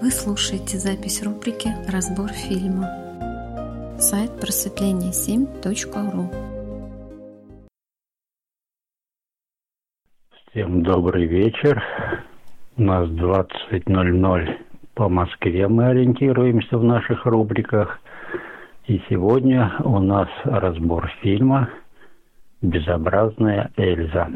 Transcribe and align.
Вы 0.00 0.12
слушаете 0.12 0.78
запись 0.78 1.24
рубрики 1.24 1.70
«Разбор 1.92 2.28
фильма». 2.28 2.86
Сайт 3.98 4.30
просветление7.ру 4.38 6.30
Всем 10.50 10.84
добрый 10.84 11.26
вечер. 11.26 11.82
У 12.76 12.82
нас 12.82 13.08
20.00 13.08 14.58
по 14.94 15.08
Москве 15.08 15.66
мы 15.66 15.86
ориентируемся 15.86 16.78
в 16.78 16.84
наших 16.84 17.26
рубриках. 17.26 17.98
И 18.86 19.02
сегодня 19.08 19.80
у 19.82 19.98
нас 19.98 20.28
разбор 20.44 21.10
фильма 21.22 21.70
«Безобразная 22.62 23.72
Эльза». 23.76 24.30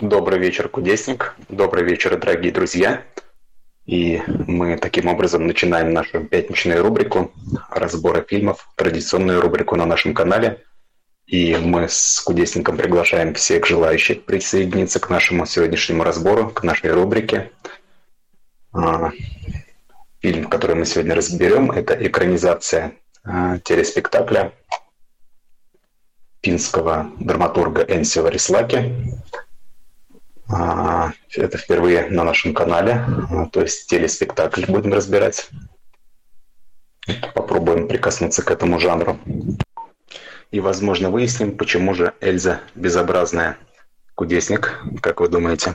Добрый 0.00 0.38
вечер, 0.38 0.68
Кудесник. 0.68 1.34
Добрый 1.48 1.82
вечер, 1.82 2.18
дорогие 2.18 2.52
друзья. 2.52 3.02
И 3.86 4.20
мы 4.26 4.76
таким 4.76 5.08
образом 5.08 5.46
начинаем 5.46 5.94
нашу 5.94 6.22
пятничную 6.22 6.82
рубрику 6.82 7.32
разбора 7.70 8.20
фильмов, 8.20 8.68
традиционную 8.76 9.40
рубрику 9.40 9.74
на 9.74 9.86
нашем 9.86 10.12
канале. 10.12 10.62
И 11.26 11.56
мы 11.56 11.88
с 11.88 12.20
Кудесником 12.20 12.76
приглашаем 12.76 13.32
всех 13.32 13.64
желающих 13.64 14.26
присоединиться 14.26 15.00
к 15.00 15.08
нашему 15.08 15.46
сегодняшнему 15.46 16.04
разбору, 16.04 16.50
к 16.50 16.62
нашей 16.62 16.92
рубрике. 16.92 17.52
А, 18.74 19.12
фильм, 20.20 20.50
который 20.50 20.76
мы 20.76 20.84
сегодня 20.84 21.14
разберем, 21.14 21.70
это 21.70 21.94
экранизация 22.06 22.92
а, 23.24 23.60
телеспектакля 23.60 24.52
финского 26.42 27.10
драматурга 27.18 27.80
Энси 27.80 28.18
Варислаки 28.18 28.94
это 30.48 31.58
впервые 31.58 32.08
на 32.08 32.24
нашем 32.24 32.54
канале, 32.54 33.04
а, 33.30 33.46
то 33.46 33.60
есть 33.62 33.88
телеспектакль 33.88 34.64
будем 34.68 34.92
разбирать. 34.92 35.50
Попробуем 37.34 37.88
прикоснуться 37.88 38.44
к 38.44 38.50
этому 38.50 38.78
жанру. 38.78 39.18
И, 40.50 40.60
возможно, 40.60 41.10
выясним, 41.10 41.56
почему 41.56 41.94
же 41.94 42.14
Эльза 42.20 42.60
безобразная. 42.74 43.58
Кудесник, 44.14 44.80
как 45.02 45.20
вы 45.20 45.28
думаете? 45.28 45.74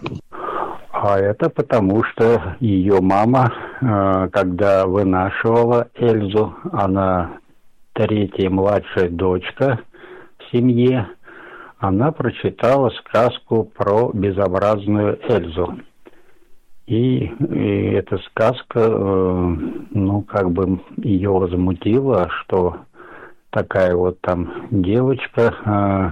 А 0.91 1.17
это 1.19 1.49
потому, 1.49 2.03
что 2.03 2.55
ее 2.59 3.01
мама, 3.01 3.53
а, 3.81 4.29
когда 4.29 4.85
вынашивала 4.85 5.89
Эльзу, 5.95 6.55
она 6.71 7.39
третья 7.93 8.49
младшая 8.49 9.09
дочка 9.09 9.79
в 10.37 10.51
семье, 10.51 11.07
она 11.81 12.11
прочитала 12.11 12.91
сказку 12.91 13.63
про 13.63 14.11
безобразную 14.13 15.19
Эльзу. 15.27 15.79
И, 16.85 17.25
и 17.25 17.91
эта 17.93 18.19
сказка, 18.19 18.79
э, 18.79 19.55
ну, 19.91 20.21
как 20.21 20.51
бы 20.51 20.79
ее 20.97 21.31
возмутила, 21.31 22.29
что 22.29 22.81
такая 23.49 23.95
вот 23.95 24.21
там 24.21 24.67
девочка, 24.69 25.55
э, 25.65 26.11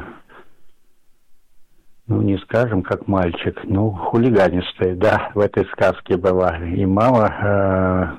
ну, 2.07 2.21
не 2.23 2.39
скажем, 2.39 2.81
как 2.81 3.07
мальчик, 3.07 3.59
ну, 3.65 3.91
хулиганистая, 3.91 4.95
да, 4.95 5.29
в 5.35 5.39
этой 5.39 5.65
сказке 5.65 6.17
была. 6.17 6.57
И 6.57 6.83
мама 6.85 8.17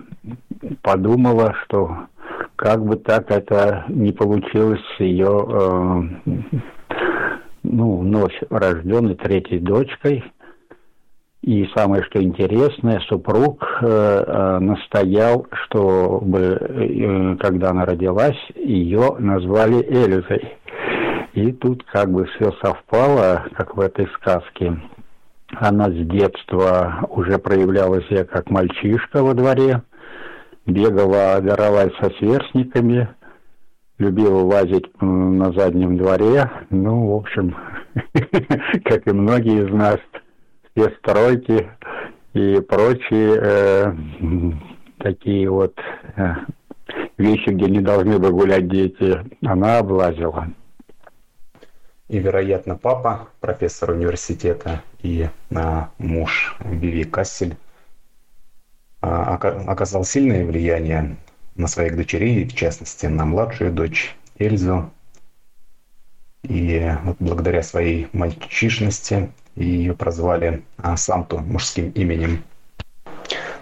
э, 0.63 0.77
подумала, 0.83 1.53
что 1.65 2.07
как 2.55 2.85
бы 2.85 2.95
так 2.95 3.33
это 3.33 3.87
не 3.89 4.13
получилось 4.13 4.83
с 4.97 5.01
ее 5.01 5.47
э, 5.49 6.61
ну, 7.71 7.99
вновь 7.99 8.35
рожденной 8.51 9.15
третьей 9.15 9.61
дочкой. 9.61 10.25
И 11.43 11.67
самое 11.75 12.03
что 12.05 12.23
интересное, 12.23 13.01
супруг 13.09 13.65
э, 13.81 13.87
э, 13.87 14.59
настоял, 14.59 15.47
чтобы, 15.65 16.39
э, 16.39 17.37
когда 17.41 17.71
она 17.71 17.87
родилась, 17.87 18.37
ее 18.57 19.17
назвали 19.19 19.83
Эльзой. 19.83 20.59
И 21.33 21.53
тут 21.53 21.85
как 21.85 22.11
бы 22.11 22.27
все 22.27 22.53
совпало, 22.63 23.47
как 23.55 23.75
в 23.75 23.81
этой 23.81 24.07
сказке. 24.17 24.83
Она 25.57 25.87
с 25.87 26.07
детства 26.07 27.07
уже 27.09 27.39
проявляла 27.39 28.03
себя 28.03 28.25
как 28.25 28.51
мальчишка 28.51 29.23
во 29.23 29.33
дворе, 29.33 29.83
бегала, 30.67 31.41
дралась 31.41 31.93
со 32.01 32.11
сверстниками– 32.19 33.09
любил 34.01 34.47
лазить 34.47 34.91
на 35.01 35.53
заднем 35.53 35.97
дворе. 35.99 36.51
Ну, 36.71 37.09
в 37.09 37.17
общем, 37.17 37.55
как 38.85 39.07
и 39.07 39.13
многие 39.13 39.67
из 39.67 39.73
нас, 39.73 39.99
все 40.73 40.91
стройки 40.99 41.71
и 42.33 42.61
прочие 42.61 43.39
э, 43.43 43.93
такие 44.99 45.51
вот 45.51 45.79
э, 46.17 46.33
вещи, 47.19 47.51
где 47.51 47.67
не 47.67 47.81
должны 47.81 48.19
бы 48.19 48.31
гулять 48.31 48.69
дети, 48.69 49.19
она 49.45 49.79
облазила. 49.79 50.49
И, 52.09 52.19
вероятно, 52.19 52.77
папа, 52.77 53.29
профессор 53.41 53.91
университета 53.91 54.83
и 55.03 55.29
э, 55.51 55.83
муж 55.99 56.57
Биви 56.65 57.05
Кассель, 57.05 57.57
э, 59.03 59.07
оказал 59.07 60.05
сильное 60.05 60.47
влияние 60.47 61.17
на 61.57 61.67
своих 61.67 61.97
дочерей, 61.97 62.45
в 62.45 62.55
частности 62.55 63.07
на 63.07 63.25
младшую 63.25 63.73
дочь 63.73 64.17
Эльзу. 64.39 64.91
И 66.43 66.91
вот 67.05 67.17
благодаря 67.19 67.63
своей 67.63 68.09
мальчишности 68.13 69.31
ее 69.57 69.95
прозвали 69.95 70.63
а, 70.79 70.97
Санту 70.97 71.39
мужским 71.39 71.91
именем. 71.91 72.43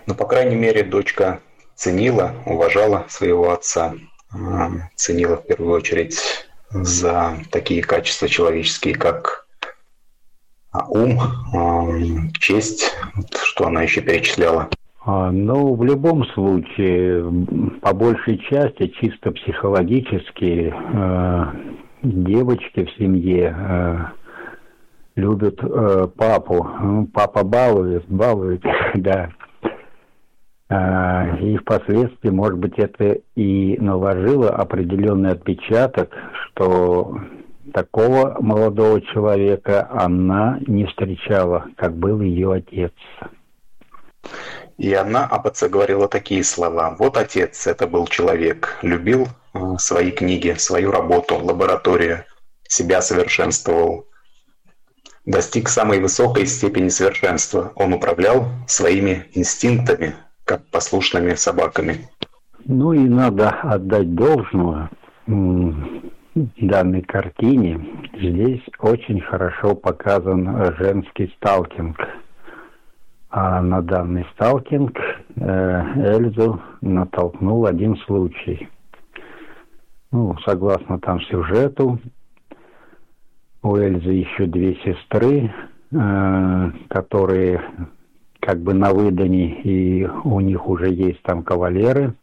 Но, 0.07 0.15
по 0.15 0.27
крайней 0.27 0.57
мере, 0.57 0.85
дочка 0.85 1.41
ценила, 1.75 2.35
уважала 2.47 3.07
своего 3.09 3.53
отца, 3.53 3.95
а, 4.31 4.71
ценила 4.95 5.37
в 5.37 5.47
первую 5.47 5.75
очередь 5.75 6.19
за 6.71 7.39
такие 7.51 7.83
качества 7.83 8.29
человеческие, 8.29 8.95
как 8.95 9.47
а, 10.71 10.87
ум, 10.87 12.33
честь, 12.35 12.93
что 13.43 13.67
она 13.67 13.83
еще 13.83 14.01
перечисляла. 14.03 14.69
А, 15.11 15.31
ну, 15.33 15.75
в 15.75 15.83
любом 15.85 16.23
случае, 16.35 17.25
по 17.81 17.95
большей 17.95 18.37
части, 18.41 18.89
чисто 19.01 19.31
психологически, 19.31 20.71
э, 20.71 21.45
девочки 22.03 22.85
в 22.85 22.91
семье 22.99 23.57
э, 23.59 23.97
любят 25.17 25.61
э, 25.63 26.09
папу. 26.15 26.69
Ну, 26.83 27.07
папа 27.07 27.43
балует, 27.43 28.05
балует, 28.07 28.63
да. 28.97 29.31
Э, 30.69 31.39
и 31.41 31.57
впоследствии, 31.57 32.29
может 32.29 32.59
быть, 32.59 32.79
это 32.79 33.17
и 33.35 33.79
наложило 33.81 34.51
определенный 34.51 35.31
отпечаток, 35.31 36.15
что 36.51 37.19
такого 37.73 38.37
молодого 38.41 39.01
человека 39.01 39.89
она 39.91 40.61
не 40.67 40.85
встречала, 40.85 41.65
как 41.79 41.97
был 41.97 42.21
ее 42.21 42.53
отец. 42.53 42.93
И 44.79 44.95
она 44.95 45.27
об 45.27 45.47
отце 45.49 45.69
говорила 45.69 46.09
такие 46.09 46.45
слова. 46.45 46.95
Вот 46.99 47.17
отец, 47.17 47.67
это 47.67 47.89
был 47.89 48.07
человек, 48.07 48.79
любил 48.83 49.27
э, 49.53 49.59
свои 49.79 50.13
книги, 50.13 50.55
свою 50.57 50.93
работу, 50.93 51.35
лабораторию, 51.37 52.25
себя 52.63 53.03
совершенствовал. 53.03 54.07
Достиг 55.27 55.69
самой 55.69 56.01
высокой 56.01 56.47
степени 56.47 56.89
совершенства. 56.91 57.73
Он 57.75 57.93
управлял 57.93 58.47
своими 58.69 59.27
инстинктами, 59.33 60.15
как 60.45 60.65
послушными 60.69 61.35
собаками. 61.35 62.09
Ну 62.65 62.93
и 62.93 63.01
надо 63.01 63.51
отдать 63.51 64.15
должное 64.15 64.91
данной 65.27 67.03
картине. 67.03 67.85
Здесь 68.15 68.63
очень 68.79 69.21
хорошо 69.23 69.75
показан 69.75 70.73
женский 70.79 71.35
сталкинг– 71.37 71.99
а 73.31 73.61
на 73.61 73.83
данный 73.83 74.27
сталкинг 74.33 74.99
э, 75.37 76.17
Эльзу 76.17 76.61
натолкнул 76.81 77.67
один 77.67 77.97
случай. 77.99 78.69
Ну, 80.11 80.37
согласно 80.47 80.99
там 80.99 81.21
сюжету, 81.23 82.01
у 83.63 83.77
Эльзы 83.77 84.13
еще 84.13 84.47
две 84.47 84.77
сестры, 84.77 85.53
э, 85.93 86.71
которые 86.89 87.63
как 88.41 88.61
бы 88.61 88.73
на 88.73 88.95
выдане, 88.95 89.61
и 89.61 90.07
у 90.07 90.41
них 90.41 90.67
уже 90.67 90.91
есть 90.91 91.23
там 91.23 91.43
кавалеры. 91.43 92.15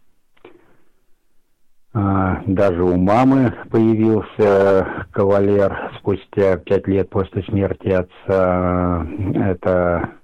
Э, 1.93 2.37
даже 2.47 2.83
у 2.83 2.97
мамы 2.97 3.53
появился 3.69 5.05
кавалер 5.11 5.91
спустя 5.99 6.57
пять 6.57 6.87
лет 6.87 7.11
после 7.11 7.43
смерти 7.43 7.89
отца. 7.89 9.05
Это 9.35 10.15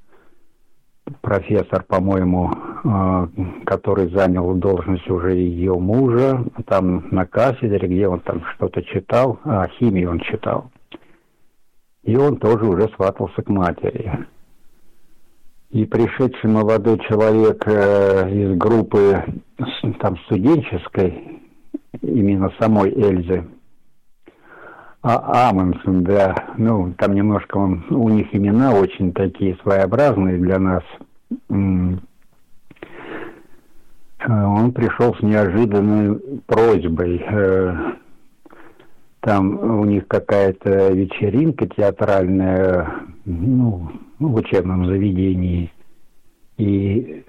профессор, 1.22 1.84
по-моему, 1.84 2.50
э, 2.84 3.28
который 3.66 4.10
занял 4.10 4.54
должность 4.56 5.10
уже 5.10 5.34
ее 5.34 5.78
мужа, 5.78 6.44
там 6.66 7.08
на 7.12 7.26
кафедре, 7.26 7.88
где 7.88 8.08
он 8.08 8.20
там 8.22 8.44
что-то 8.56 8.82
читал, 8.84 9.40
а, 9.44 9.68
химию 9.68 10.12
он 10.12 10.20
читал. 10.20 10.72
И 12.04 12.16
он 12.16 12.38
тоже 12.38 12.66
уже 12.66 12.90
сватался 12.96 13.42
к 13.42 13.50
матери. 13.50 14.26
И 15.70 15.86
пришедший 15.86 16.50
молодой 16.50 17.00
человек 17.08 17.64
э, 17.66 18.30
из 18.30 18.58
группы 18.58 19.24
там 20.00 20.18
студенческой, 20.26 21.42
именно 22.02 22.52
самой 22.60 22.92
Эльзы, 22.92 23.46
а 25.04 25.50
Амундсен, 25.50 26.04
да, 26.04 26.36
ну, 26.58 26.94
там 26.98 27.16
немножко 27.16 27.58
он, 27.58 27.84
у 27.90 28.10
них 28.10 28.36
имена 28.36 28.74
очень 28.74 29.14
такие 29.14 29.58
своеобразные 29.64 30.38
для 30.38 30.60
нас. 30.60 30.84
Он 31.50 32.02
пришел 34.72 35.16
с 35.16 35.22
неожиданной 35.24 36.20
просьбой. 36.46 37.26
Э, 37.28 37.94
там 39.22 39.80
у 39.80 39.86
них 39.86 40.08
какая-то 40.08 40.94
вечеринка 40.94 41.68
театральная, 41.68 42.88
ну, 43.26 43.92
в 44.20 44.36
учебном 44.36 44.86
заведении. 44.86 45.72
И 46.58 47.24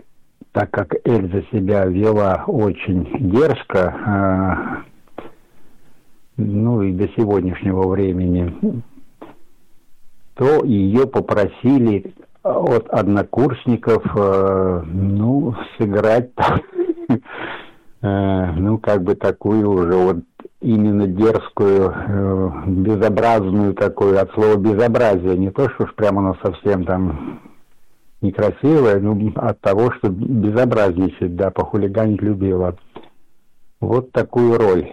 так 0.53 0.71
как 0.71 0.95
Эльза 1.07 1.43
себя 1.51 1.87
вела 1.87 2.45
очень 2.47 3.31
дерзко, 3.31 3.95
э, 4.07 4.92
ну 6.37 6.83
и 6.83 6.93
до 6.93 7.09
сегодняшнего 7.09 7.89
времени, 7.89 8.83
то 10.35 10.65
ее 10.65 11.07
попросили 11.07 12.15
от 12.43 12.89
однокурсников, 12.89 14.03
э, 14.17 14.83
ну, 14.87 15.55
сыграть, 15.79 16.31
э, 18.03 18.53
ну, 18.57 18.79
как 18.79 19.03
бы 19.03 19.15
такую 19.15 19.71
уже 19.71 19.95
вот 19.95 20.17
именно 20.61 21.07
дерзкую, 21.07 22.65
безобразную 22.67 23.75
такую, 23.75 24.21
от 24.21 24.33
слова 24.33 24.57
безобразие, 24.57 25.37
не 25.37 25.51
то, 25.51 25.69
что 25.71 25.85
уж 25.85 25.95
прямо 25.95 26.21
оно 26.21 26.37
совсем 26.43 26.85
там 26.85 27.41
некрасивая, 28.21 29.01
ну, 29.01 29.33
от 29.37 29.61
того, 29.61 29.93
что 29.93 30.09
безобразничать, 30.09 31.37
да, 31.37 31.51
похулиганить 31.51 32.23
любила. 32.23 32.77
Вот 33.81 34.13
такую 34.13 34.57
роль. 34.59 34.89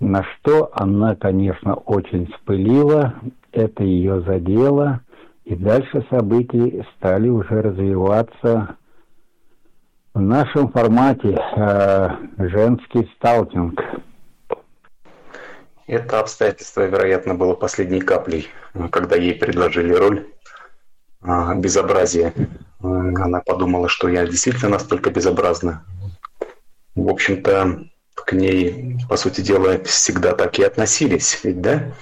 Э, 0.00 0.04
на 0.04 0.22
что 0.24 0.70
она, 0.72 1.14
конечно, 1.16 1.74
очень 1.74 2.30
вспылила, 2.32 3.14
это 3.52 3.82
ее 3.84 4.22
задело, 4.22 5.00
и 5.44 5.54
дальше 5.54 6.04
события 6.10 6.84
стали 6.96 7.28
уже 7.28 7.62
развиваться 7.62 8.76
в 10.14 10.20
нашем 10.20 10.70
формате 10.72 11.38
э, 11.56 12.08
женский 12.38 13.10
сталкинг. 13.16 13.80
Это 15.86 16.18
обстоятельство, 16.20 16.82
вероятно, 16.82 17.34
было 17.34 17.54
последней 17.54 18.00
каплей, 18.00 18.48
когда 18.90 19.14
ей 19.14 19.34
предложили 19.34 19.92
роль 19.92 20.26
а, 21.22 21.54
безобразие. 21.54 22.32
Она 22.80 23.40
подумала, 23.40 23.88
что 23.88 24.08
я 24.08 24.26
действительно 24.26 24.70
настолько 24.70 25.10
безобразна. 25.10 25.84
В 26.96 27.08
общем-то, 27.08 27.86
к 28.26 28.32
ней, 28.32 28.98
по 29.08 29.16
сути 29.16 29.40
дела, 29.40 29.78
всегда 29.84 30.34
так 30.34 30.58
и 30.58 30.64
относились, 30.64 31.40
ведь 31.44 31.60
да? 31.60 31.94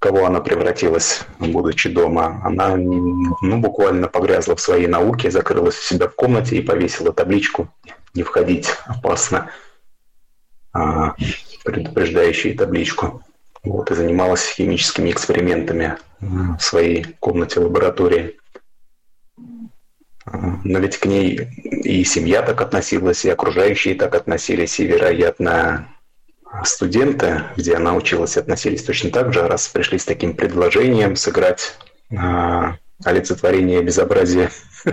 кого 0.00 0.26
она 0.26 0.40
превратилась, 0.40 1.20
будучи 1.38 1.88
дома. 1.88 2.40
Она 2.44 2.76
ну, 2.76 3.60
буквально 3.60 4.08
погрязла 4.08 4.56
в 4.56 4.60
своей 4.60 4.88
науке, 4.88 5.30
закрылась 5.30 5.78
у 5.78 5.82
себя 5.82 6.08
в 6.08 6.16
комнате 6.16 6.56
и 6.56 6.62
повесила 6.62 7.12
табличку 7.12 7.68
«Не 8.12 8.24
входить, 8.24 8.68
опасно», 8.86 9.50
а, 10.72 11.14
предупреждающую 11.64 12.56
табличку. 12.56 13.22
Вот, 13.62 13.92
и 13.92 13.94
занималась 13.94 14.44
химическими 14.44 15.12
экспериментами 15.12 15.96
в 16.18 16.58
своей 16.58 17.04
комнате 17.20 17.60
лаборатории. 17.60 18.40
Но 20.24 20.78
ведь 20.78 20.98
к 20.98 21.06
ней 21.06 21.48
и 21.64 22.04
семья 22.04 22.42
так 22.42 22.60
относилась, 22.60 23.24
и 23.24 23.30
окружающие 23.30 23.94
так 23.94 24.14
относились, 24.14 24.78
и, 24.78 24.86
вероятно, 24.86 25.88
студенты, 26.64 27.42
где 27.56 27.74
она 27.74 27.94
училась, 27.94 28.36
относились 28.36 28.84
точно 28.84 29.10
так 29.10 29.32
же, 29.32 29.46
раз 29.48 29.68
пришли 29.68 29.98
с 29.98 30.04
таким 30.04 30.34
предложением 30.34 31.16
сыграть 31.16 31.76
а, 32.16 32.76
олицетворение 33.04 33.82
безобразия. 33.82 34.50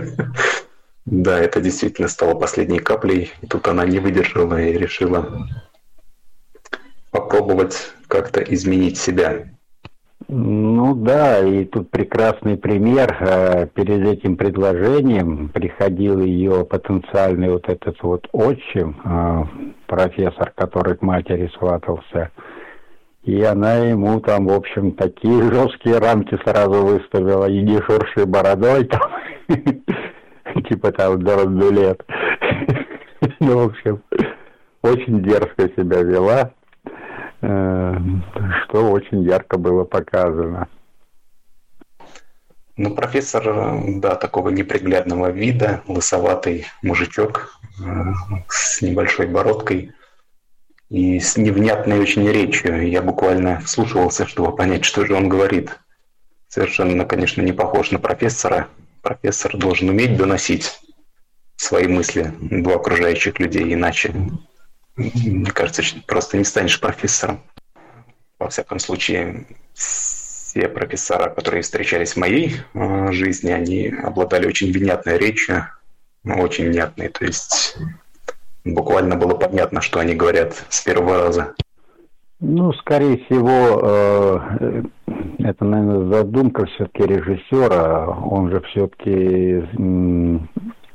Да, 1.05 1.39
это 1.39 1.59
действительно 1.59 2.07
стало 2.07 2.35
последней 2.35 2.79
каплей. 2.79 3.33
И 3.41 3.47
тут 3.47 3.67
она 3.67 3.83
не 3.83 3.97
выдержала 3.97 4.61
и 4.61 4.77
решила 4.77 5.49
попробовать 7.09 7.93
как-то 8.07 8.41
изменить 8.41 8.99
себя. 8.99 9.47
Ну 10.27 10.95
да, 10.95 11.39
и 11.39 11.65
тут 11.65 11.89
прекрасный 11.89 12.57
пример. 12.57 13.15
Э, 13.19 13.67
перед 13.67 14.05
этим 14.05 14.35
предложением 14.35 15.49
приходил 15.49 16.19
ее 16.19 16.65
потенциальный 16.65 17.49
вот 17.49 17.69
этот 17.69 18.01
вот 18.03 18.27
отчим, 18.33 18.99
э, 19.03 19.43
профессор, 19.87 20.51
который 20.55 20.97
к 20.97 21.01
матери 21.01 21.49
сватался. 21.57 22.31
И 23.23 23.41
она 23.43 23.75
ему 23.75 24.19
там, 24.19 24.47
в 24.47 24.53
общем, 24.53 24.91
такие 24.91 25.41
жесткие 25.41 25.99
рамки 25.99 26.37
сразу 26.45 26.85
выставила. 26.85 27.49
Иди 27.49 27.79
шурши 27.81 28.25
бородой 28.25 28.85
там. 28.85 29.11
Типа 30.69 30.91
там 30.91 31.21
до 31.21 31.69
лет. 31.69 32.03
Ну, 33.41 33.57
в 33.57 33.69
общем, 33.69 34.01
очень 34.81 35.21
дерзко 35.21 35.69
себя 35.75 36.01
вела. 36.03 36.51
Э, 37.41 37.95
что 38.63 38.91
очень 38.91 39.23
ярко 39.23 39.57
было 39.57 39.85
показано. 39.85 40.67
Ну, 42.75 42.95
профессор, 42.95 43.81
да, 43.99 44.15
такого 44.15 44.49
неприглядного 44.49 45.31
вида, 45.31 45.81
лысоватый 45.87 46.65
мужичок 46.81 47.59
э, 47.79 47.83
с 48.47 48.81
небольшой 48.81 49.27
бородкой 49.27 49.93
и 50.89 51.19
с 51.19 51.37
невнятной 51.37 51.99
очень 51.99 52.27
речью. 52.27 52.89
Я 52.89 53.01
буквально 53.01 53.59
вслушивался, 53.61 54.25
чтобы 54.25 54.55
понять, 54.55 54.85
что 54.85 55.05
же 55.05 55.13
он 55.13 55.29
говорит. 55.29 55.77
Совершенно, 56.47 57.05
конечно, 57.05 57.41
не 57.41 57.51
похож 57.51 57.91
на 57.91 57.99
профессора. 57.99 58.67
Профессор 59.01 59.55
должен 59.57 59.89
уметь 59.89 60.17
доносить 60.17 60.79
свои 61.55 61.87
мысли 61.87 62.33
до 62.39 62.75
окружающих 62.75 63.39
людей, 63.39 63.73
иначе 63.73 64.13
мне 64.99 65.51
кажется, 65.51 65.81
просто 66.05 66.37
не 66.37 66.43
станешь 66.43 66.79
профессором. 66.79 67.41
Во 68.37 68.49
всяком 68.49 68.79
случае, 68.79 69.45
все 69.73 70.67
профессора, 70.67 71.29
которые 71.29 71.61
встречались 71.61 72.13
в 72.13 72.17
моей 72.17 72.55
э, 72.73 73.11
жизни, 73.11 73.51
они 73.51 73.87
обладали 73.87 74.47
очень 74.47 74.71
внятной 74.71 75.17
речью, 75.17 75.65
очень 76.25 76.69
внятной. 76.69 77.09
То 77.09 77.25
есть 77.25 77.77
буквально 78.65 79.15
было 79.15 79.35
понятно, 79.35 79.81
что 79.81 79.99
они 79.99 80.15
говорят 80.15 80.65
с 80.69 80.81
первого 80.81 81.17
раза. 81.17 81.55
Ну, 82.41 82.71
скорее 82.73 83.17
всего, 83.25 83.79
э, 83.83 84.83
это, 85.39 85.65
наверное, 85.65 86.13
задумка 86.13 86.65
все-таки 86.65 87.03
режиссера. 87.03 88.07
Он 88.07 88.49
же 88.49 88.61
все-таки 88.61 89.65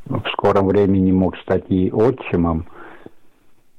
в 0.07 0.29
скором 0.33 0.67
времени 0.67 1.13
мог 1.13 1.37
стать 1.39 1.65
и 1.69 1.91
отчимом 1.91 2.67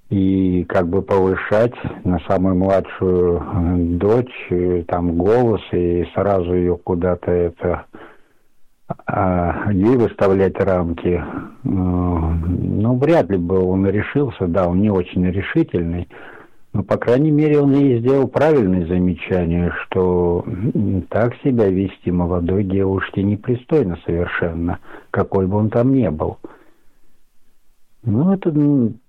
и 0.09 0.63
как 0.65 0.88
бы 0.88 1.01
повышать 1.01 1.74
на 2.03 2.19
самую 2.27 2.55
младшую 2.55 3.38
э, 3.38 3.75
дочь 3.97 4.85
там 4.88 5.17
голос 5.17 5.62
и 5.71 6.05
сразу 6.13 6.53
ее 6.53 6.77
куда-то 6.77 7.31
это 7.31 7.85
а, 9.07 9.71
ей 9.71 9.97
выставлять 9.97 10.59
рамки. 10.59 11.15
Э, 11.15 11.24
ну, 11.63 12.97
вряд 12.97 13.29
ли 13.29 13.38
бы 13.38 13.59
он 13.59 13.88
решился, 13.88 14.47
да, 14.47 14.67
он 14.67 14.81
не 14.81 14.91
очень 14.91 15.25
решительный, 15.25 16.07
но, 16.74 16.83
по 16.83 16.97
крайней 16.97 17.31
мере, 17.31 17.59
он 17.62 17.71
ей 17.71 18.00
сделал 18.00 18.27
правильное 18.27 18.85
замечание, 18.85 19.71
что 19.83 20.45
так 21.09 21.33
себя 21.38 21.69
вести 21.69 22.12
молодой 22.12 22.63
девушке 22.63 23.24
непристойно 23.24 23.97
совершенно, 24.05 24.79
какой 25.09 25.47
бы 25.47 25.57
он 25.57 25.69
там 25.69 25.93
ни 25.93 26.07
был. 26.09 26.38
Ну, 28.07 28.33
это 28.33 28.51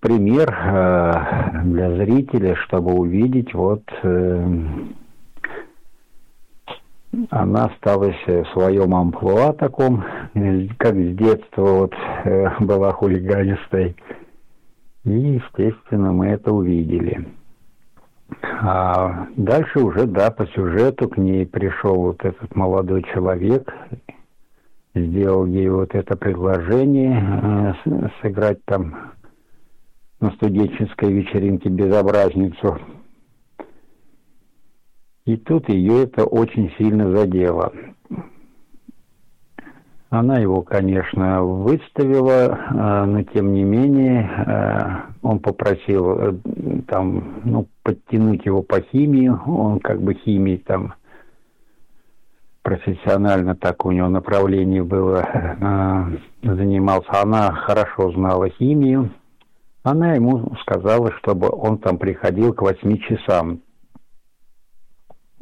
пример 0.01 0.49
э, 0.51 1.63
для 1.65 1.97
зрителя, 1.97 2.57
чтобы 2.65 2.95
увидеть, 2.95 3.53
вот 3.53 3.83
э, 4.03 4.49
она 7.29 7.67
осталась 7.67 8.17
в 8.27 8.45
своем 8.55 8.95
амплуа 8.95 9.53
таком, 9.53 10.03
как 10.79 10.95
с 10.95 11.15
детства 11.15 11.63
вот 11.63 11.95
э, 12.25 12.49
была 12.61 12.93
хулиганистой. 12.93 13.97
И, 15.05 15.11
естественно, 15.11 16.13
мы 16.13 16.29
это 16.29 16.51
увидели. 16.53 17.29
А 18.43 19.27
дальше 19.37 19.81
уже, 19.81 20.07
да, 20.07 20.31
по 20.31 20.47
сюжету 20.47 21.11
к 21.11 21.19
ней 21.19 21.45
пришел 21.45 21.97
вот 21.97 22.25
этот 22.25 22.57
молодой 22.57 23.03
человек, 23.13 23.71
сделал 24.97 25.47
ей 25.47 25.69
вот 25.69 25.95
это 25.95 26.17
предложение 26.17 27.75
э, 27.85 28.09
сыграть 28.21 28.65
там 28.65 29.13
на 30.21 30.31
студенческой 30.33 31.13
вечеринке 31.13 31.69
безобразницу. 31.69 32.79
И 35.27 35.37
тут 35.37 35.69
ее 35.69 36.05
это 36.05 36.25
очень 36.25 36.73
сильно 36.79 37.11
задело. 37.11 37.73
Она 40.09 40.39
его, 40.39 40.63
конечно, 40.63 41.43
выставила, 41.43 42.47
э, 42.47 43.05
но 43.07 43.23
тем 43.25 43.53
не 43.53 43.65
менее 43.65 44.23
э, 44.23 45.13
он 45.23 45.41
попросил 45.41 46.19
э, 46.19 46.35
там, 46.87 47.41
ну, 47.45 47.67
подтянуть 47.83 48.47
его 48.47 48.63
по 48.63 48.81
химии. 48.81 49.29
Он 49.29 49.81
как 49.81 50.01
бы 50.01 50.15
химией 50.15 50.59
там 50.59 50.95
профессионально 52.67 53.55
так 53.55 53.87
у 53.87 53.93
него 53.93 54.09
направление 54.09 54.83
было, 54.83 55.23
занимался. 56.43 57.23
Она 57.23 57.53
хорошо 57.53 58.11
знала 58.11 58.49
химию. 58.49 59.11
Она 59.85 60.15
ему 60.15 60.53
сказала, 60.63 61.13
чтобы 61.13 61.49
он 61.49 61.79
там 61.79 61.97
приходил 61.97 62.53
к 62.53 62.63
восьми 62.63 63.01
часам. 63.03 63.61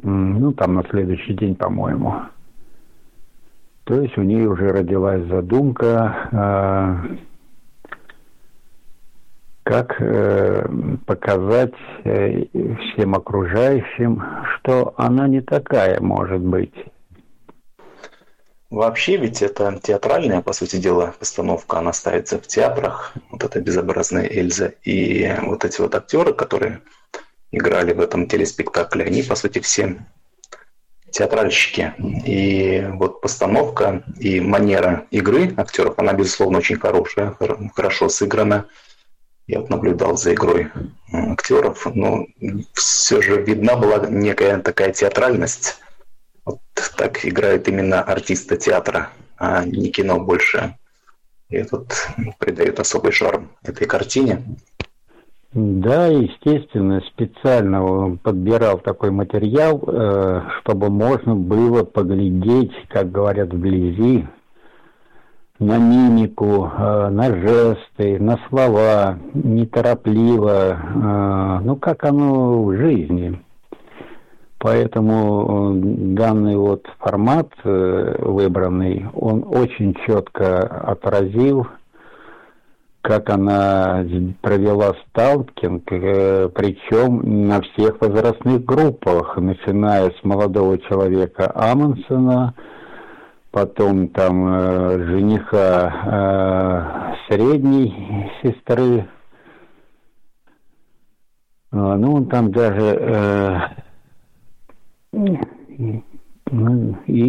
Ну, 0.03 0.53
там 0.53 0.75
на 0.75 0.83
следующий 0.83 1.33
день, 1.33 1.55
по-моему. 1.55 2.13
То 3.85 3.99
есть 4.01 4.15
у 4.19 4.21
нее 4.21 4.47
уже 4.47 4.67
родилась 4.67 5.25
задумка, 5.25 6.29
э, 6.31 7.17
как 9.63 9.99
э, 9.99 10.67
показать 11.07 11.73
э, 12.03 12.45
всем 12.53 13.15
окружающим, 13.15 14.21
что 14.59 14.93
она 14.95 15.27
не 15.27 15.41
такая 15.41 15.99
может 16.01 16.41
быть. 16.41 16.73
Вообще 18.75 19.15
ведь 19.15 19.41
это 19.41 19.79
театральная, 19.81 20.41
по 20.41 20.51
сути 20.51 20.75
дела, 20.75 21.15
постановка, 21.17 21.77
она 21.77 21.93
ставится 21.93 22.37
в 22.37 22.45
театрах, 22.45 23.13
вот 23.31 23.41
эта 23.41 23.61
безобразная 23.61 24.27
Эльза, 24.27 24.73
и 24.83 25.33
вот 25.43 25.63
эти 25.63 25.79
вот 25.79 25.95
актеры, 25.95 26.33
которые 26.33 26.81
играли 27.51 27.93
в 27.93 28.01
этом 28.01 28.27
телеспектакле, 28.27 29.05
они, 29.05 29.23
по 29.23 29.35
сути, 29.35 29.59
все 29.59 30.05
театральщики. 31.09 31.93
И 32.25 32.85
вот 32.95 33.21
постановка 33.21 34.03
и 34.19 34.41
манера 34.41 35.07
игры 35.09 35.53
актеров, 35.55 35.97
она, 35.97 36.11
безусловно, 36.11 36.57
очень 36.57 36.77
хорошая, 36.77 37.33
хорошо 37.73 38.09
сыграна. 38.09 38.65
Я 39.47 39.61
вот 39.61 39.69
наблюдал 39.69 40.17
за 40.17 40.33
игрой 40.33 40.69
актеров, 41.13 41.87
но 41.95 42.25
все 42.73 43.21
же 43.21 43.41
видна 43.41 43.77
была 43.77 44.05
некая 44.09 44.59
такая 44.59 44.91
театральность. 44.91 45.77
Вот 46.45 46.59
так 46.97 47.25
играют 47.25 47.67
именно 47.67 48.01
артисты 48.01 48.57
театра, 48.57 49.09
а 49.37 49.65
не 49.65 49.89
кино 49.89 50.19
больше. 50.19 50.75
И 51.49 51.55
этот 51.57 52.09
придает 52.39 52.79
особый 52.79 53.11
шарм 53.11 53.51
этой 53.63 53.87
картине. 53.87 54.43
Да, 55.53 56.07
естественно, 56.07 57.01
специально 57.13 58.17
подбирал 58.21 58.77
такой 58.77 59.11
материал, 59.11 59.81
э, 59.87 60.41
чтобы 60.59 60.89
можно 60.89 61.33
было 61.33 61.85
поглядеть, 61.85 62.73
как 62.89 63.09
говорят 63.09 63.53
вблизи, 63.53 64.27
на 65.59 65.77
мимику, 65.77 66.65
э, 66.65 67.09
на 67.09 67.33
жесты, 67.33 68.19
на 68.19 68.37
слова, 68.49 69.17
неторопливо, 69.33 70.73
э, 70.73 71.63
ну 71.63 71.77
как 71.77 72.03
оно 72.03 72.61
в 72.65 72.75
жизни. 72.75 73.39
Поэтому 74.65 75.73
данный 75.75 76.57
вот 76.57 76.87
формат 76.97 77.51
выбранный, 77.63 79.05
он 79.13 79.45
очень 79.47 79.93
четко 80.07 80.57
отразил 80.59 81.67
как 83.03 83.29
она 83.29 84.03
провела 84.41 84.95
сталкинг, 85.09 85.83
э, 85.91 86.49
причем 86.49 87.47
на 87.47 87.61
всех 87.61 88.01
возрастных 88.01 88.65
группах, 88.65 89.37
начиная 89.37 90.09
с 90.09 90.23
молодого 90.23 90.79
человека 90.79 91.51
Амундсена, 91.53 92.55
потом 93.51 94.07
там 94.07 94.47
э, 94.47 95.05
жениха 95.05 97.13
э, 97.29 97.29
средней 97.29 98.31
сестры, 98.41 99.07
а, 101.71 101.95
ну, 101.97 102.15
он 102.15 102.25
там 102.25 102.51
даже 102.51 103.84
ну, 106.51 106.97
и 107.07 107.19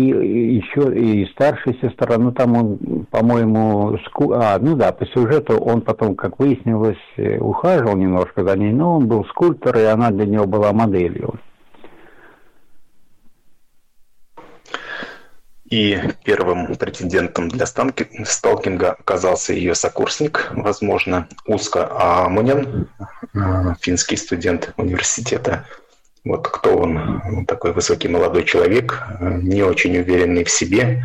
еще 0.57 0.95
и 0.95 1.27
старшая 1.33 1.75
сестра, 1.81 2.19
ну 2.19 2.33
там 2.33 2.57
он, 2.57 3.07
по-моему, 3.11 3.99
ску... 4.07 4.33
а, 4.33 4.59
ну 4.59 4.77
да, 4.77 4.93
по 4.93 5.07
сюжету 5.07 5.57
он 5.59 5.81
потом, 5.81 6.17
как 6.17 6.39
выяснилось, 6.39 6.99
э, 7.17 7.39
ухаживал 7.39 7.97
немножко 7.97 8.45
за 8.45 8.57
ней, 8.57 8.73
но 8.73 8.97
он 8.97 9.07
был 9.07 9.25
скульптор, 9.25 9.79
и 9.79 9.85
она 9.85 10.11
для 10.11 10.27
него 10.27 10.47
была 10.47 10.73
моделью. 10.73 11.41
И 15.65 15.99
первым 16.25 16.77
претендентом 16.77 17.49
для 17.49 17.67
сталкинга 17.67 18.93
оказался 18.93 19.53
ее 19.53 19.75
сокурсник, 19.75 20.53
возможно, 20.55 21.27
Уска 21.47 21.89
Амунин, 22.25 22.89
э, 23.35 23.39
финский 23.81 24.17
студент 24.17 24.75
университета 24.77 25.65
вот 26.27 26.49
кто 26.49 26.77
он, 26.77 27.47
такой 27.47 27.73
высокий 27.73 28.09
молодой 28.09 28.45
человек, 28.45 29.07
не 29.21 29.63
очень 29.63 29.97
уверенный 29.97 30.45
в 30.45 30.51
себе. 30.51 31.05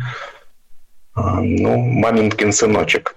А, 1.14 1.40
ну, 1.40 1.76
маминкин 1.76 2.52
сыночек, 2.52 3.16